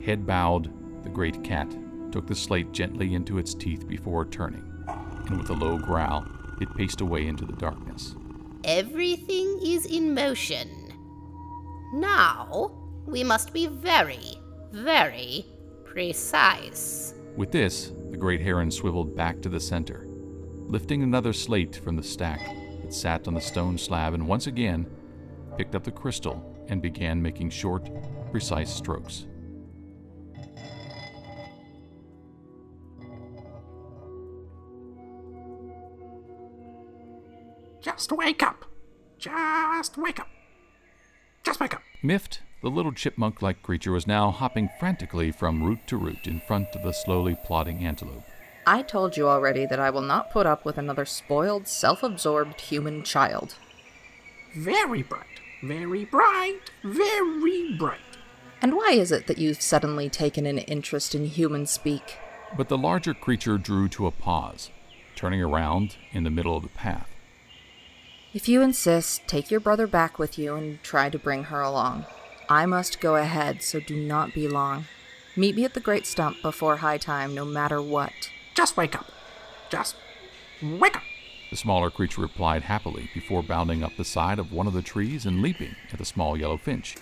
Head 0.05 0.25
bowed, 0.25 0.71
the 1.03 1.09
great 1.09 1.43
cat 1.43 1.75
took 2.11 2.27
the 2.27 2.35
slate 2.35 2.71
gently 2.71 3.15
into 3.15 3.37
its 3.37 3.53
teeth 3.53 3.87
before 3.87 4.25
turning, 4.25 4.63
and 5.27 5.37
with 5.37 5.49
a 5.49 5.53
low 5.53 5.77
growl, 5.77 6.25
it 6.61 6.73
paced 6.75 7.01
away 7.01 7.27
into 7.27 7.45
the 7.45 7.53
darkness. 7.53 8.15
Everything 8.63 9.59
is 9.63 9.85
in 9.85 10.13
motion. 10.13 10.69
Now, 11.93 12.71
we 13.05 13.23
must 13.23 13.53
be 13.53 13.67
very, 13.67 14.36
very 14.71 15.45
precise. 15.85 17.13
With 17.35 17.51
this, 17.51 17.91
the 18.09 18.17
great 18.17 18.41
heron 18.41 18.71
swiveled 18.71 19.15
back 19.15 19.41
to 19.41 19.49
the 19.49 19.59
center. 19.59 20.05
Lifting 20.07 21.03
another 21.03 21.33
slate 21.33 21.75
from 21.75 21.95
the 21.95 22.03
stack, 22.03 22.41
that 22.87 22.93
sat 22.93 23.27
on 23.27 23.33
the 23.33 23.41
stone 23.41 23.77
slab 23.77 24.13
and 24.13 24.27
once 24.27 24.47
again 24.47 24.89
picked 25.57 25.75
up 25.75 25.83
the 25.83 25.91
crystal 25.91 26.65
and 26.69 26.81
began 26.81 27.21
making 27.21 27.49
short, 27.49 27.89
precise 28.31 28.73
strokes. 28.73 29.25
Just 37.81 38.11
wake 38.11 38.43
up. 38.43 38.65
Just 39.17 39.97
wake 39.97 40.19
up. 40.19 40.27
Just 41.43 41.59
wake 41.59 41.73
up. 41.73 41.81
Mift, 42.03 42.39
the 42.61 42.69
little 42.69 42.91
chipmunk 42.91 43.41
like 43.41 43.61
creature, 43.61 43.91
was 43.91 44.07
now 44.07 44.31
hopping 44.31 44.69
frantically 44.79 45.31
from 45.31 45.63
root 45.63 45.79
to 45.87 45.97
root 45.97 46.25
in 46.27 46.39
front 46.39 46.67
of 46.75 46.83
the 46.83 46.91
slowly 46.91 47.37
plodding 47.45 47.85
antelope. 47.85 48.23
I 48.65 48.81
told 48.81 49.15
you 49.15 49.27
already 49.29 49.65
that 49.65 49.79
I 49.79 49.89
will 49.89 50.01
not 50.01 50.31
put 50.31 50.45
up 50.45 50.65
with 50.65 50.77
another 50.77 51.05
spoiled, 51.05 51.67
self 51.67 52.03
absorbed 52.03 52.59
human 52.59 53.03
child. 53.03 53.55
Very 54.55 55.03
bright. 55.03 55.41
Very 55.63 56.05
bright. 56.05 56.71
Very 56.83 57.75
bright. 57.77 57.99
And 58.61 58.75
why 58.75 58.91
is 58.91 59.11
it 59.11 59.27
that 59.27 59.37
you've 59.37 59.61
suddenly 59.61 60.09
taken 60.09 60.45
an 60.45 60.57
interest 60.57 61.13
in 61.13 61.25
human 61.25 61.65
speak? 61.65 62.17
But 62.57 62.69
the 62.69 62.77
larger 62.77 63.13
creature 63.13 63.57
drew 63.57 63.87
to 63.89 64.07
a 64.07 64.11
pause, 64.11 64.71
turning 65.15 65.41
around 65.41 65.95
in 66.11 66.23
the 66.23 66.29
middle 66.29 66.57
of 66.57 66.63
the 66.63 66.69
path. 66.69 67.09
If 68.33 68.49
you 68.49 68.61
insist, 68.61 69.27
take 69.27 69.49
your 69.49 69.59
brother 69.59 69.87
back 69.87 70.19
with 70.19 70.37
you 70.37 70.55
and 70.55 70.81
try 70.83 71.09
to 71.09 71.19
bring 71.19 71.45
her 71.45 71.61
along. 71.61 72.05
I 72.49 72.65
must 72.65 73.01
go 73.01 73.15
ahead, 73.15 73.61
so 73.61 73.79
do 73.79 73.95
not 73.95 74.33
be 74.33 74.47
long. 74.47 74.85
Meet 75.35 75.55
me 75.55 75.65
at 75.65 75.73
the 75.73 75.79
Great 75.79 76.05
Stump 76.05 76.41
before 76.41 76.77
high 76.77 76.97
time, 76.97 77.35
no 77.35 77.43
matter 77.43 77.81
what. 77.81 78.31
Just 78.55 78.77
wake 78.77 78.95
up. 78.95 79.11
Just 79.69 79.95
wake 80.61 80.95
up. 80.95 81.03
The 81.49 81.57
smaller 81.57 81.89
creature 81.89 82.21
replied 82.21 82.63
happily 82.63 83.09
before 83.13 83.43
bounding 83.43 83.83
up 83.83 83.95
the 83.97 84.05
side 84.05 84.39
of 84.39 84.51
one 84.51 84.67
of 84.67 84.73
the 84.73 84.81
trees 84.81 85.25
and 85.25 85.41
leaping 85.41 85.75
at 85.91 85.99
the 85.99 86.05
small 86.05 86.37
yellow 86.37 86.57
finch. 86.57 86.95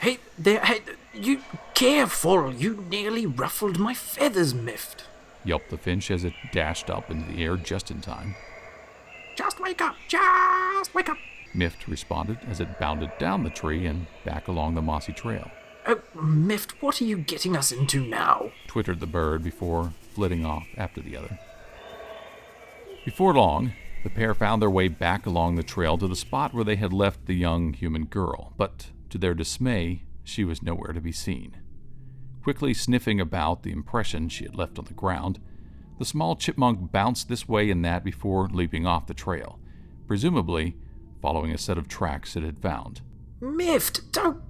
Hey, 0.00 0.18
there, 0.38 0.60
hey, 0.60 0.80
you 1.12 1.42
careful. 1.74 2.54
You 2.54 2.84
nearly 2.88 3.26
ruffled 3.26 3.78
my 3.78 3.92
feathers, 3.92 4.54
Mift. 4.54 5.04
Yelped 5.44 5.70
the 5.70 5.78
finch 5.78 6.10
as 6.10 6.24
it 6.24 6.32
dashed 6.52 6.88
up 6.88 7.10
into 7.10 7.30
the 7.32 7.42
air 7.42 7.56
just 7.56 7.90
in 7.90 8.00
time. 8.00 8.34
Just 9.36 9.60
wake 9.60 9.82
up. 9.82 9.96
Just 10.08 10.94
wake 10.94 11.08
up. 11.08 11.18
Mift 11.54 11.86
responded 11.88 12.38
as 12.48 12.60
it 12.60 12.78
bounded 12.78 13.10
down 13.18 13.42
the 13.42 13.50
tree 13.50 13.86
and 13.86 14.06
back 14.24 14.48
along 14.48 14.74
the 14.74 14.82
mossy 14.82 15.12
trail. 15.12 15.50
Oh, 15.86 16.00
Mift, 16.14 16.72
what 16.80 17.00
are 17.00 17.04
you 17.04 17.18
getting 17.18 17.56
us 17.56 17.72
into 17.72 18.06
now? 18.06 18.52
Twittered 18.66 19.00
the 19.00 19.06
bird 19.06 19.42
before 19.42 19.92
flitting 20.14 20.44
off 20.44 20.66
after 20.76 21.00
the 21.00 21.16
other. 21.16 21.38
Before 23.04 23.34
long, 23.34 23.72
the 24.02 24.10
pair 24.10 24.34
found 24.34 24.62
their 24.62 24.70
way 24.70 24.88
back 24.88 25.26
along 25.26 25.56
the 25.56 25.62
trail 25.62 25.98
to 25.98 26.06
the 26.06 26.16
spot 26.16 26.54
where 26.54 26.64
they 26.64 26.76
had 26.76 26.92
left 26.92 27.26
the 27.26 27.34
young 27.34 27.72
human 27.72 28.04
girl, 28.04 28.52
but 28.56 28.90
to 29.08 29.18
their 29.18 29.34
dismay, 29.34 30.04
she 30.22 30.44
was 30.44 30.62
nowhere 30.62 30.92
to 30.92 31.00
be 31.00 31.12
seen. 31.12 31.56
Quickly 32.42 32.72
sniffing 32.72 33.20
about 33.20 33.62
the 33.62 33.72
impression 33.72 34.28
she 34.28 34.44
had 34.44 34.54
left 34.54 34.78
on 34.78 34.84
the 34.84 34.94
ground, 34.94 35.40
the 35.98 36.04
small 36.04 36.36
chipmunk 36.36 36.92
bounced 36.92 37.28
this 37.28 37.48
way 37.48 37.70
and 37.70 37.84
that 37.84 38.04
before 38.04 38.48
leaping 38.48 38.86
off 38.86 39.06
the 39.06 39.14
trail, 39.14 39.58
presumably 40.06 40.76
following 41.20 41.52
a 41.52 41.58
set 41.58 41.78
of 41.78 41.88
tracks 41.88 42.36
it 42.36 42.42
had 42.42 42.60
found. 42.60 43.00
Mift, 43.40 44.12
don't. 44.12 44.42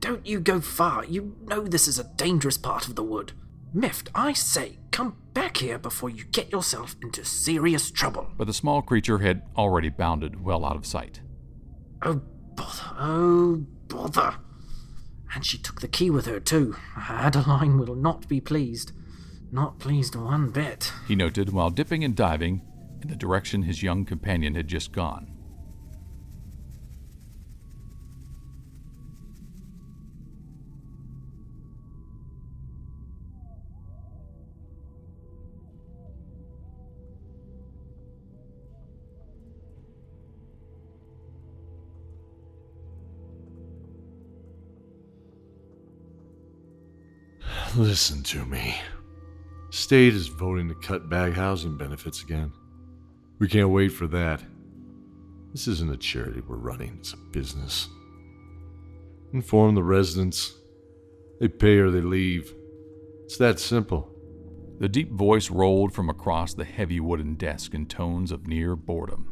Don't 0.00 0.26
you 0.26 0.40
go 0.40 0.60
far. 0.60 1.04
You 1.04 1.36
know 1.44 1.62
this 1.62 1.88
is 1.88 1.98
a 1.98 2.04
dangerous 2.16 2.56
part 2.56 2.88
of 2.88 2.94
the 2.94 3.02
wood. 3.02 3.32
Mift, 3.74 4.08
I 4.14 4.32
say, 4.32 4.78
come 4.92 5.16
back 5.34 5.58
here 5.58 5.78
before 5.78 6.08
you 6.08 6.24
get 6.24 6.50
yourself 6.50 6.96
into 7.02 7.24
serious 7.24 7.90
trouble. 7.90 8.28
But 8.36 8.46
the 8.46 8.54
small 8.54 8.80
creature 8.82 9.18
had 9.18 9.42
already 9.56 9.88
bounded 9.88 10.42
well 10.42 10.64
out 10.64 10.76
of 10.76 10.86
sight. 10.86 11.20
Oh, 12.02 12.22
bother. 12.54 12.94
Oh, 12.98 13.66
bother. 13.88 14.36
And 15.34 15.44
she 15.44 15.58
took 15.58 15.80
the 15.80 15.88
key 15.88 16.10
with 16.10 16.26
her, 16.26 16.40
too. 16.40 16.76
Adeline 16.96 17.78
will 17.78 17.94
not 17.94 18.28
be 18.28 18.40
pleased. 18.40 18.92
Not 19.52 19.78
pleased 19.78 20.14
one 20.14 20.50
bit. 20.50 20.92
He 21.06 21.16
noted 21.16 21.52
while 21.52 21.70
dipping 21.70 22.04
and 22.04 22.14
diving 22.14 22.62
in 23.02 23.08
the 23.08 23.16
direction 23.16 23.62
his 23.62 23.82
young 23.82 24.04
companion 24.04 24.54
had 24.54 24.68
just 24.68 24.92
gone. 24.92 25.30
Listen 47.76 48.22
to 48.22 48.44
me. 48.46 48.74
State 49.70 50.14
is 50.14 50.28
voting 50.28 50.68
to 50.68 50.74
cut 50.74 51.10
back 51.10 51.34
housing 51.34 51.76
benefits 51.76 52.22
again. 52.22 52.50
We 53.38 53.46
can't 53.46 53.68
wait 53.68 53.90
for 53.90 54.06
that. 54.06 54.42
This 55.52 55.68
isn't 55.68 55.92
a 55.92 55.96
charity 55.96 56.40
we're 56.40 56.56
running, 56.56 56.96
it's 56.98 57.12
a 57.12 57.16
business. 57.16 57.88
Inform 59.32 59.74
the 59.74 59.82
residents. 59.82 60.54
They 61.40 61.48
pay 61.48 61.76
or 61.78 61.90
they 61.90 62.00
leave. 62.00 62.52
It's 63.24 63.36
that 63.36 63.60
simple. 63.60 64.10
The 64.80 64.88
deep 64.88 65.12
voice 65.12 65.50
rolled 65.50 65.92
from 65.92 66.08
across 66.08 66.54
the 66.54 66.64
heavy 66.64 67.00
wooden 67.00 67.34
desk 67.34 67.74
in 67.74 67.86
tones 67.86 68.32
of 68.32 68.46
near 68.46 68.76
boredom. 68.76 69.28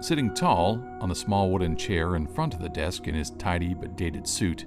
Sitting 0.00 0.32
tall 0.34 0.82
on 1.00 1.10
the 1.10 1.14
small 1.14 1.50
wooden 1.50 1.76
chair 1.76 2.16
in 2.16 2.26
front 2.26 2.54
of 2.54 2.62
the 2.62 2.70
desk 2.70 3.06
in 3.06 3.14
his 3.14 3.30
tidy 3.32 3.74
but 3.74 3.96
dated 3.96 4.26
suit, 4.26 4.64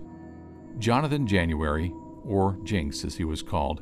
Jonathan 0.78 1.26
January, 1.26 1.92
or 2.26 2.58
Jinx 2.64 3.04
as 3.04 3.16
he 3.16 3.24
was 3.24 3.42
called, 3.42 3.82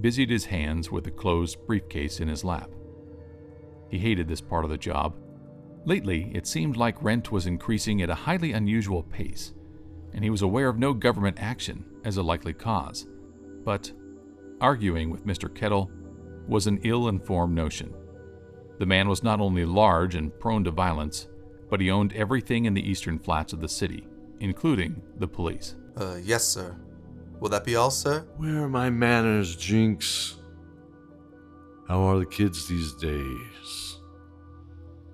busied 0.00 0.30
his 0.30 0.44
hands 0.44 0.90
with 0.90 1.06
a 1.06 1.10
closed 1.10 1.58
briefcase 1.66 2.20
in 2.20 2.28
his 2.28 2.44
lap. 2.44 2.70
He 3.90 3.98
hated 3.98 4.28
this 4.28 4.40
part 4.40 4.64
of 4.64 4.70
the 4.70 4.78
job. 4.78 5.14
Lately, 5.84 6.30
it 6.34 6.46
seemed 6.46 6.76
like 6.76 7.02
rent 7.02 7.30
was 7.30 7.46
increasing 7.46 8.02
at 8.02 8.10
a 8.10 8.14
highly 8.14 8.52
unusual 8.52 9.04
pace, 9.04 9.52
and 10.12 10.24
he 10.24 10.30
was 10.30 10.42
aware 10.42 10.68
of 10.68 10.78
no 10.78 10.92
government 10.92 11.38
action 11.40 11.84
as 12.04 12.16
a 12.16 12.22
likely 12.22 12.52
cause. 12.52 13.06
But 13.64 13.92
arguing 14.60 15.10
with 15.10 15.26
Mr. 15.26 15.52
Kettle 15.54 15.90
was 16.48 16.66
an 16.66 16.80
ill 16.82 17.08
informed 17.08 17.54
notion. 17.54 17.94
The 18.78 18.86
man 18.86 19.08
was 19.08 19.22
not 19.22 19.40
only 19.40 19.64
large 19.64 20.14
and 20.14 20.38
prone 20.38 20.64
to 20.64 20.70
violence, 20.70 21.28
but 21.70 21.80
he 21.80 21.90
owned 21.90 22.12
everything 22.12 22.64
in 22.64 22.74
the 22.74 22.88
eastern 22.88 23.18
flats 23.18 23.52
of 23.52 23.60
the 23.60 23.68
city, 23.68 24.06
including 24.40 25.02
the 25.18 25.28
police. 25.28 25.76
Uh, 25.96 26.16
yes, 26.22 26.46
sir. 26.46 26.76
Will 27.40 27.48
that 27.50 27.64
be 27.64 27.76
all, 27.76 27.90
sir? 27.90 28.26
Where 28.36 28.62
are 28.64 28.68
my 28.68 28.90
manners, 28.90 29.56
Jinx? 29.56 30.36
How 31.88 32.00
are 32.00 32.18
the 32.18 32.26
kids 32.26 32.66
these 32.68 32.92
days? 32.94 33.98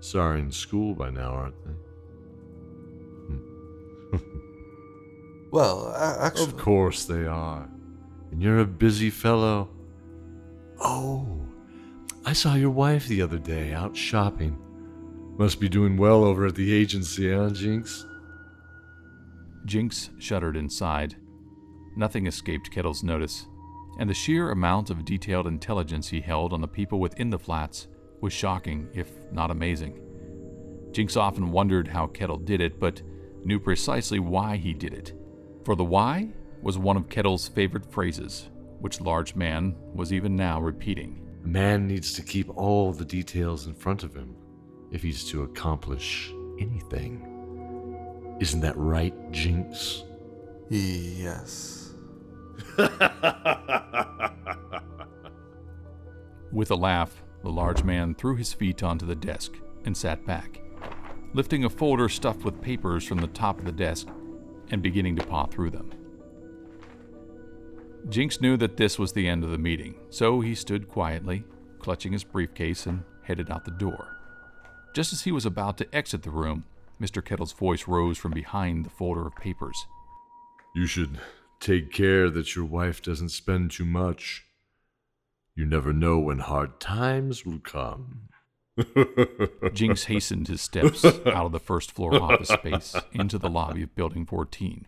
Sorry, 0.00 0.40
in 0.40 0.50
school 0.50 0.94
by 0.94 1.10
now, 1.10 1.30
aren't 1.32 1.54
they? 1.64 1.72
Hmm. 3.28 4.16
Well, 5.50 5.88
a- 5.94 6.16
actually. 6.24 6.44
Of 6.44 6.56
course 6.56 7.04
they 7.04 7.26
are. 7.26 7.68
And 8.30 8.42
you're 8.42 8.60
a 8.60 8.66
busy 8.66 9.10
fellow. 9.10 9.68
Oh, 10.80 11.28
I 12.24 12.32
saw 12.32 12.54
your 12.54 12.70
wife 12.70 13.06
the 13.06 13.20
other 13.20 13.38
day 13.38 13.74
out 13.74 13.94
shopping. 13.94 14.56
Must 15.36 15.60
be 15.60 15.68
doing 15.68 15.98
well 15.98 16.24
over 16.24 16.46
at 16.46 16.54
the 16.54 16.72
agency, 16.72 17.30
huh, 17.34 17.50
Jinx? 17.50 18.06
Jinx 19.66 20.08
shuddered 20.18 20.56
inside. 20.56 21.16
Nothing 21.96 22.26
escaped 22.26 22.70
Kettle's 22.70 23.02
notice, 23.02 23.46
and 23.98 24.08
the 24.08 24.14
sheer 24.14 24.50
amount 24.50 24.90
of 24.90 25.04
detailed 25.04 25.46
intelligence 25.46 26.08
he 26.08 26.20
held 26.20 26.52
on 26.52 26.60
the 26.60 26.68
people 26.68 26.98
within 27.00 27.30
the 27.30 27.38
flats 27.38 27.88
was 28.20 28.32
shocking, 28.32 28.88
if 28.94 29.10
not 29.30 29.50
amazing. 29.50 30.00
Jinx 30.92 31.16
often 31.16 31.50
wondered 31.50 31.88
how 31.88 32.06
Kettle 32.06 32.38
did 32.38 32.60
it, 32.60 32.78
but 32.78 33.02
knew 33.44 33.58
precisely 33.58 34.18
why 34.18 34.56
he 34.56 34.72
did 34.72 34.94
it. 34.94 35.12
For 35.64 35.74
the 35.74 35.84
why 35.84 36.32
was 36.62 36.78
one 36.78 36.96
of 36.96 37.08
Kettle's 37.08 37.48
favorite 37.48 37.90
phrases, 37.90 38.48
which 38.80 39.00
large 39.00 39.34
man 39.34 39.74
was 39.94 40.12
even 40.12 40.36
now 40.36 40.60
repeating. 40.60 41.20
A 41.44 41.48
man 41.48 41.88
needs 41.88 42.12
to 42.14 42.22
keep 42.22 42.48
all 42.56 42.92
the 42.92 43.04
details 43.04 43.66
in 43.66 43.74
front 43.74 44.04
of 44.04 44.14
him 44.14 44.36
if 44.92 45.02
he's 45.02 45.24
to 45.24 45.42
accomplish 45.42 46.32
anything. 46.60 48.36
Isn't 48.40 48.60
that 48.60 48.76
right, 48.76 49.14
Jinx? 49.32 50.04
Yes. 50.68 51.81
With 56.52 56.70
a 56.70 56.76
laugh, 56.76 57.22
the 57.42 57.50
large 57.50 57.82
man 57.82 58.14
threw 58.14 58.36
his 58.36 58.52
feet 58.52 58.82
onto 58.82 59.06
the 59.06 59.14
desk 59.14 59.52
and 59.84 59.96
sat 59.96 60.24
back, 60.26 60.60
lifting 61.34 61.64
a 61.64 61.70
folder 61.70 62.08
stuffed 62.08 62.44
with 62.44 62.60
papers 62.60 63.04
from 63.04 63.18
the 63.18 63.26
top 63.28 63.58
of 63.58 63.64
the 63.64 63.72
desk 63.72 64.08
and 64.70 64.82
beginning 64.82 65.16
to 65.16 65.26
paw 65.26 65.46
through 65.46 65.70
them. 65.70 65.90
Jinx 68.08 68.40
knew 68.40 68.56
that 68.56 68.76
this 68.76 68.98
was 68.98 69.12
the 69.12 69.28
end 69.28 69.44
of 69.44 69.50
the 69.50 69.58
meeting, 69.58 69.94
so 70.10 70.40
he 70.40 70.54
stood 70.54 70.88
quietly, 70.88 71.44
clutching 71.78 72.12
his 72.12 72.24
briefcase, 72.24 72.86
and 72.86 73.04
headed 73.22 73.50
out 73.50 73.64
the 73.64 73.70
door. 73.70 74.16
Just 74.94 75.12
as 75.12 75.22
he 75.22 75.32
was 75.32 75.46
about 75.46 75.78
to 75.78 75.94
exit 75.94 76.22
the 76.22 76.30
room, 76.30 76.64
Mr. 77.00 77.24
Kettle's 77.24 77.52
voice 77.52 77.88
rose 77.88 78.18
from 78.18 78.32
behind 78.32 78.84
the 78.84 78.90
folder 78.90 79.26
of 79.26 79.34
papers. 79.36 79.86
You 80.74 80.86
should 80.86 81.18
take 81.62 81.92
care 81.92 82.28
that 82.28 82.56
your 82.56 82.64
wife 82.64 83.00
doesn't 83.00 83.28
spend 83.28 83.70
too 83.70 83.84
much. 83.84 84.44
You 85.54 85.64
never 85.64 85.92
know 85.92 86.18
when 86.18 86.40
hard 86.40 86.80
times 86.80 87.46
will 87.46 87.60
come. 87.60 88.28
Jinx 89.72 90.04
hastened 90.04 90.48
his 90.48 90.60
steps 90.60 91.04
out 91.04 91.46
of 91.46 91.52
the 91.52 91.60
first 91.60 91.92
floor 91.92 92.20
office 92.20 92.48
space 92.48 92.96
into 93.12 93.38
the 93.38 93.50
lobby 93.50 93.82
of 93.82 93.94
Building 93.94 94.26
14, 94.26 94.86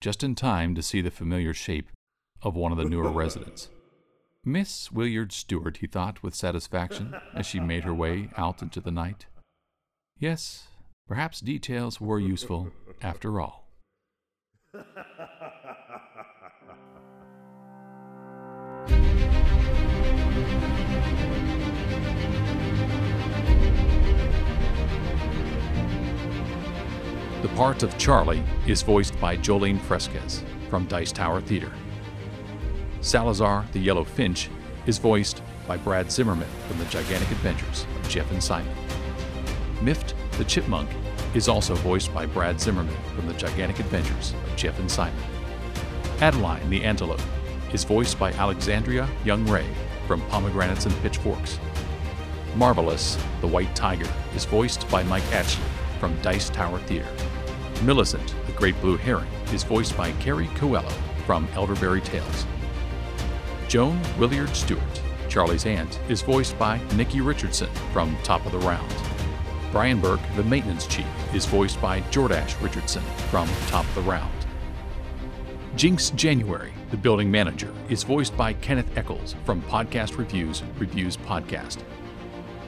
just 0.00 0.22
in 0.22 0.34
time 0.34 0.74
to 0.74 0.82
see 0.82 1.00
the 1.00 1.10
familiar 1.10 1.52
shape 1.52 1.90
of 2.42 2.54
one 2.54 2.72
of 2.72 2.78
the 2.78 2.84
newer 2.84 3.10
residents. 3.10 3.68
Miss 4.44 4.92
Williard 4.92 5.32
Stewart, 5.32 5.78
he 5.78 5.86
thought 5.86 6.22
with 6.22 6.34
satisfaction 6.34 7.14
as 7.34 7.46
she 7.46 7.60
made 7.60 7.84
her 7.84 7.94
way 7.94 8.28
out 8.36 8.62
into 8.62 8.80
the 8.80 8.90
night. 8.90 9.26
Yes, 10.18 10.68
perhaps 11.08 11.40
details 11.40 12.00
were 12.00 12.20
useful 12.20 12.70
after 13.02 13.40
all. 13.40 13.64
The 27.44 27.56
part 27.56 27.82
of 27.82 27.98
Charlie 27.98 28.42
is 28.66 28.80
voiced 28.80 29.20
by 29.20 29.36
Jolene 29.36 29.78
Fresquez 29.78 30.42
from 30.70 30.86
Dice 30.86 31.12
Tower 31.12 31.42
Theater. 31.42 31.70
Salazar 33.02 33.66
the 33.72 33.80
Yellow 33.80 34.02
Finch 34.02 34.48
is 34.86 34.96
voiced 34.96 35.42
by 35.68 35.76
Brad 35.76 36.10
Zimmerman 36.10 36.48
from 36.66 36.78
The 36.78 36.86
Gigantic 36.86 37.30
Adventures 37.30 37.86
of 38.00 38.08
Jeff 38.08 38.30
and 38.30 38.42
Simon. 38.42 38.74
Mift 39.82 40.14
the 40.38 40.44
Chipmunk 40.46 40.88
is 41.34 41.46
also 41.46 41.74
voiced 41.74 42.14
by 42.14 42.24
Brad 42.24 42.58
Zimmerman 42.58 42.96
from 43.14 43.26
The 43.26 43.34
Gigantic 43.34 43.78
Adventures 43.78 44.32
of 44.32 44.56
Jeff 44.56 44.78
and 44.78 44.90
Simon. 44.90 45.22
Adeline 46.22 46.70
the 46.70 46.82
Antelope 46.82 47.20
is 47.74 47.84
voiced 47.84 48.18
by 48.18 48.32
Alexandria 48.32 49.06
Young 49.22 49.46
Ray 49.48 49.66
from 50.06 50.22
Pomegranates 50.28 50.86
and 50.86 50.94
Pitchforks. 51.02 51.58
Marvelous 52.56 53.18
the 53.42 53.46
White 53.46 53.76
Tiger 53.76 54.10
is 54.34 54.46
voiced 54.46 54.88
by 54.88 55.02
Mike 55.02 55.24
Atchley 55.24 55.68
from 56.00 56.18
Dice 56.22 56.48
Tower 56.48 56.78
Theater. 56.80 57.06
Millicent 57.82 58.34
the 58.46 58.52
Great 58.52 58.80
Blue 58.80 58.96
Heron 58.96 59.26
is 59.52 59.62
voiced 59.62 59.96
by 59.96 60.12
Carrie 60.12 60.50
Coelho 60.54 60.92
from 61.26 61.48
Elderberry 61.54 62.00
Tales. 62.00 62.46
Joan 63.68 64.00
Williard 64.18 64.54
Stewart, 64.54 65.02
Charlie's 65.28 65.66
aunt, 65.66 65.98
is 66.08 66.22
voiced 66.22 66.58
by 66.58 66.80
Nikki 66.94 67.20
Richardson 67.20 67.68
from 67.92 68.16
Top 68.22 68.44
of 68.46 68.52
the 68.52 68.58
Round. 68.58 68.92
Brian 69.72 70.00
Burke, 70.00 70.20
the 70.36 70.44
maintenance 70.44 70.86
chief, 70.86 71.06
is 71.34 71.46
voiced 71.46 71.80
by 71.82 72.00
Jordash 72.02 72.60
Richardson 72.62 73.02
from 73.30 73.48
Top 73.66 73.84
of 73.86 73.94
the 73.96 74.02
Round. 74.02 74.32
Jinx 75.76 76.10
January, 76.10 76.72
the 76.92 76.96
building 76.96 77.28
manager, 77.30 77.74
is 77.88 78.04
voiced 78.04 78.36
by 78.36 78.52
Kenneth 78.52 78.96
Eccles 78.96 79.34
from 79.44 79.60
Podcast 79.62 80.16
Reviews 80.16 80.62
Reviews 80.78 81.16
Podcast. 81.16 81.78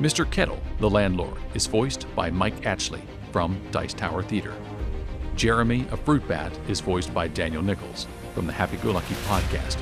Mr. 0.00 0.28
Kettle, 0.30 0.60
the 0.80 0.90
landlord, 0.90 1.38
is 1.54 1.66
voiced 1.66 2.06
by 2.16 2.30
Mike 2.30 2.60
Atchley 2.62 3.02
from 3.30 3.56
Dice 3.70 3.94
Tower 3.94 4.22
Theater. 4.22 4.52
Jeremy, 5.36 5.86
a 5.90 5.98
fruit 5.98 6.26
bat, 6.26 6.50
is 6.66 6.80
voiced 6.80 7.12
by 7.12 7.28
Daniel 7.28 7.62
Nichols 7.62 8.06
from 8.34 8.46
the 8.46 8.52
Happy 8.52 8.78
Go 8.78 8.90
Lucky 8.92 9.14
podcast. 9.26 9.76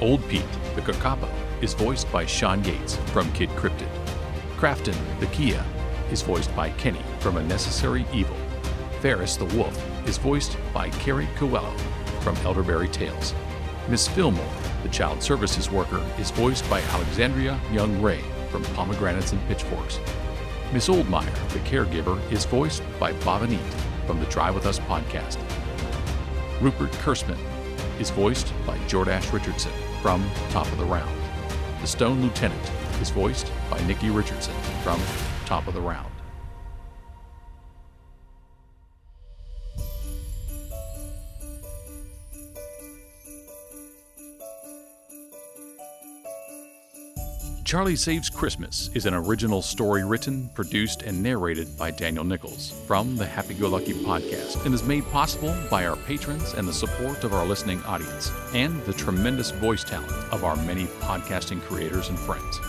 Old 0.00 0.26
Pete, 0.26 0.42
the 0.74 0.80
Kakapo, 0.80 1.28
is 1.60 1.74
voiced 1.74 2.10
by 2.10 2.24
Sean 2.24 2.62
Gates 2.62 2.96
from 3.12 3.30
Kid 3.32 3.50
Cryptid. 3.50 3.88
Crafton, 4.56 4.96
the 5.20 5.26
Kea, 5.26 5.60
is 6.10 6.22
voiced 6.22 6.54
by 6.56 6.70
Kenny 6.70 7.02
from 7.20 7.36
A 7.36 7.44
Necessary 7.44 8.06
Evil. 8.12 8.36
Ferris, 9.00 9.36
the 9.36 9.44
Wolf, 9.56 9.78
is 10.08 10.16
voiced 10.16 10.56
by 10.72 10.88
Carrie 10.90 11.28
Coelho 11.36 11.76
from 12.20 12.34
Elderberry 12.38 12.88
Tales. 12.88 13.34
Miss 13.90 14.08
Fillmore, 14.08 14.44
the 14.82 14.88
child 14.88 15.22
services 15.22 15.70
worker, 15.70 16.02
is 16.18 16.30
voiced 16.30 16.68
by 16.70 16.80
Alexandria 16.80 17.60
Young 17.70 18.00
Ray 18.00 18.22
from 18.50 18.64
Pomegranates 18.72 19.32
and 19.32 19.46
Pitchforks. 19.46 20.00
Miss 20.72 20.88
Oldmeyer, 20.88 21.48
the 21.52 21.58
caregiver, 21.60 22.18
is 22.32 22.46
voiced 22.46 22.82
by 22.98 23.12
Bob 23.24 23.42
from 24.06 24.20
the 24.20 24.26
Drive 24.26 24.54
With 24.54 24.66
Us 24.66 24.78
podcast. 24.80 25.38
Rupert 26.60 26.92
Kersman 26.92 27.38
is 27.98 28.10
voiced 28.10 28.52
by 28.66 28.78
Jordash 28.86 29.32
Richardson 29.32 29.72
from 30.02 30.28
Top 30.50 30.66
of 30.66 30.78
the 30.78 30.84
Round. 30.84 31.10
The 31.80 31.86
Stone 31.86 32.22
Lieutenant 32.22 32.70
is 33.00 33.10
voiced 33.10 33.50
by 33.70 33.80
Nikki 33.86 34.10
Richardson 34.10 34.54
from 34.82 35.00
Top 35.46 35.66
of 35.66 35.74
the 35.74 35.80
Round. 35.80 36.13
Charlie 47.74 47.96
Saves 47.96 48.30
Christmas 48.30 48.88
is 48.94 49.04
an 49.04 49.14
original 49.14 49.60
story 49.60 50.04
written, 50.04 50.48
produced, 50.50 51.02
and 51.02 51.20
narrated 51.20 51.76
by 51.76 51.90
Daniel 51.90 52.22
Nichols 52.22 52.70
from 52.86 53.16
the 53.16 53.26
Happy 53.26 53.52
Go 53.52 53.68
Lucky 53.68 53.94
podcast 53.94 54.64
and 54.64 54.72
is 54.72 54.84
made 54.84 55.04
possible 55.10 55.52
by 55.68 55.84
our 55.84 55.96
patrons 55.96 56.54
and 56.54 56.68
the 56.68 56.72
support 56.72 57.24
of 57.24 57.34
our 57.34 57.44
listening 57.44 57.82
audience 57.82 58.30
and 58.54 58.80
the 58.84 58.92
tremendous 58.92 59.50
voice 59.50 59.82
talent 59.82 60.12
of 60.30 60.44
our 60.44 60.54
many 60.54 60.84
podcasting 61.00 61.60
creators 61.62 62.10
and 62.10 62.18
friends. 62.20 62.60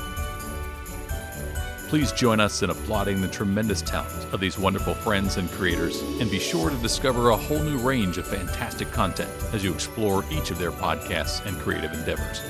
Please 1.87 2.11
join 2.11 2.39
us 2.39 2.63
in 2.63 2.71
applauding 2.71 3.21
the 3.21 3.27
tremendous 3.27 3.83
talent 3.83 4.33
of 4.33 4.39
these 4.39 4.57
wonderful 4.57 4.95
friends 4.95 5.37
and 5.37 5.51
creators, 5.51 6.01
and 6.19 6.31
be 6.31 6.39
sure 6.39 6.71
to 6.71 6.77
discover 6.77 7.29
a 7.29 7.37
whole 7.37 7.61
new 7.61 7.77
range 7.77 8.17
of 8.17 8.25
fantastic 8.25 8.91
content 8.91 9.29
as 9.53 9.63
you 9.63 9.71
explore 9.71 10.25
each 10.31 10.49
of 10.49 10.57
their 10.57 10.71
podcasts 10.71 11.45
and 11.45 11.55
creative 11.59 11.93
endeavors. 11.93 12.41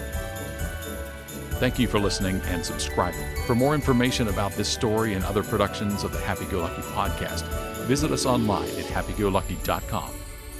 Thank 1.57 1.79
you 1.79 1.87
for 1.87 1.99
listening 1.99 2.41
and 2.47 2.65
subscribing. 2.65 3.25
For 3.45 3.55
more 3.55 3.75
information 3.75 4.27
about 4.27 4.51
this 4.53 4.67
story 4.67 5.13
and 5.13 5.23
other 5.23 5.41
productions 5.41 6.03
of 6.03 6.11
the 6.11 6.19
Happy 6.19 6.43
Go 6.45 6.59
Lucky 6.59 6.81
podcast, 6.81 7.47
visit 7.85 8.11
us 8.11 8.25
online 8.25 8.67
at 8.67 8.85
happygolucky.com. 8.85 10.09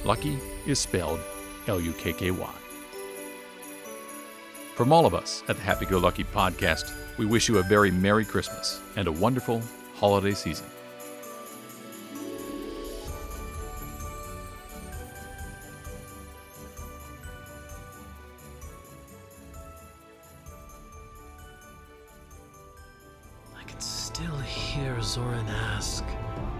Lucky 0.04 0.38
is 0.66 0.78
spelled 0.78 1.20
L 1.66 1.80
U 1.80 1.92
K 1.92 2.14
K 2.14 2.30
Y. 2.30 2.54
From 4.74 4.90
all 4.90 5.04
of 5.04 5.14
us 5.14 5.42
at 5.48 5.56
the 5.56 5.62
Happy 5.62 5.84
Go 5.84 5.98
Lucky 5.98 6.24
podcast, 6.24 6.92
we 7.18 7.26
wish 7.26 7.46
you 7.48 7.58
a 7.58 7.62
very 7.62 7.90
Merry 7.90 8.24
Christmas 8.24 8.80
and 8.96 9.06
a 9.06 9.12
wonderful 9.12 9.62
holiday 9.96 10.32
season. 10.32 10.66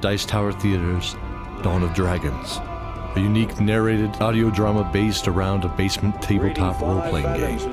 Dice 0.00 0.26
Tower 0.26 0.52
Theater's 0.52 1.14
Dawn 1.62 1.82
of 1.82 1.94
Dragons, 1.94 2.59
a 3.16 3.20
unique 3.20 3.59
narrated 3.61 4.11
audio 4.20 4.50
drama 4.50 4.88
based 4.92 5.26
around 5.26 5.64
a 5.64 5.68
basement 5.68 6.20
tabletop 6.20 6.80
role 6.82 7.00
playing 7.09 7.35
game. 7.38 7.72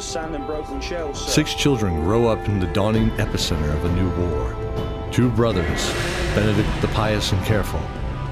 Six 1.13 1.53
children 1.53 2.01
grow 2.05 2.27
up 2.27 2.47
in 2.47 2.59
the 2.59 2.67
dawning 2.67 3.09
epicenter 3.11 3.73
of 3.73 3.83
a 3.83 3.93
new 3.93 4.09
war. 4.21 5.09
Two 5.11 5.29
brothers, 5.31 5.91
Benedict 6.33 6.69
the 6.81 6.87
pious 6.89 7.33
and 7.33 7.45
careful, 7.45 7.81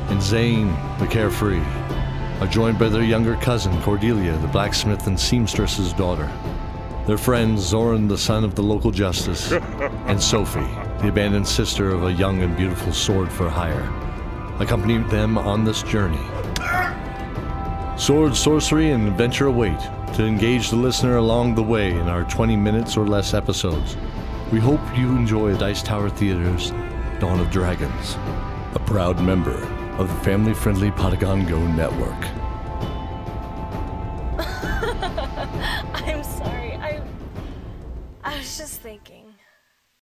and 0.07 0.21
Zane 0.21 0.69
the 0.97 1.07
carefree, 1.07 1.61
are 2.39 2.47
joined 2.47 2.79
by 2.79 2.87
their 2.87 3.03
younger 3.03 3.35
cousin 3.35 3.79
Cordelia, 3.81 4.37
the 4.37 4.47
blacksmith 4.47 5.05
and 5.05 5.17
seamstress's 5.17 5.91
daughter. 5.93 6.31
Their 7.07 7.17
friend 7.17 7.59
Zoran, 7.59 8.07
the 8.07 8.17
son 8.17 8.45
of 8.45 8.55
the 8.55 8.63
local 8.63 8.89
justice, 8.89 9.51
and 9.51 10.21
Sophie, 10.21 10.61
the 11.01 11.09
abandoned 11.09 11.47
sister 11.47 11.89
of 11.89 12.03
a 12.03 12.13
young 12.13 12.43
and 12.43 12.55
beautiful 12.55 12.93
sword 12.93 13.31
for 13.31 13.49
hire, 13.49 13.91
accompany 14.59 14.99
them 15.09 15.35
on 15.35 15.63
this 15.63 15.81
journey. 15.81 16.21
Sword, 17.97 18.35
sorcery, 18.35 18.91
and 18.91 19.07
adventure 19.07 19.47
await 19.47 19.79
to 20.13 20.25
engage 20.25 20.69
the 20.69 20.75
listener 20.75 21.17
along 21.17 21.55
the 21.55 21.63
way 21.63 21.91
in 21.91 22.07
our 22.07 22.23
20 22.25 22.55
minutes 22.55 22.97
or 22.97 23.07
less 23.07 23.33
episodes. 23.33 23.97
We 24.51 24.59
hope 24.59 24.81
you 24.95 25.09
enjoy 25.09 25.57
Dice 25.57 25.81
Tower 25.81 26.09
Theater's 26.09 26.71
Dawn 27.19 27.39
of 27.39 27.49
Dragons, 27.49 28.17
a 28.75 28.81
proud 28.85 29.19
member 29.21 29.63
of 29.97 30.07
the 30.07 30.23
family 30.23 30.53
friendly 30.53 30.91
Potagon 30.91 31.47
Go 31.47 31.65
network. 31.65 32.40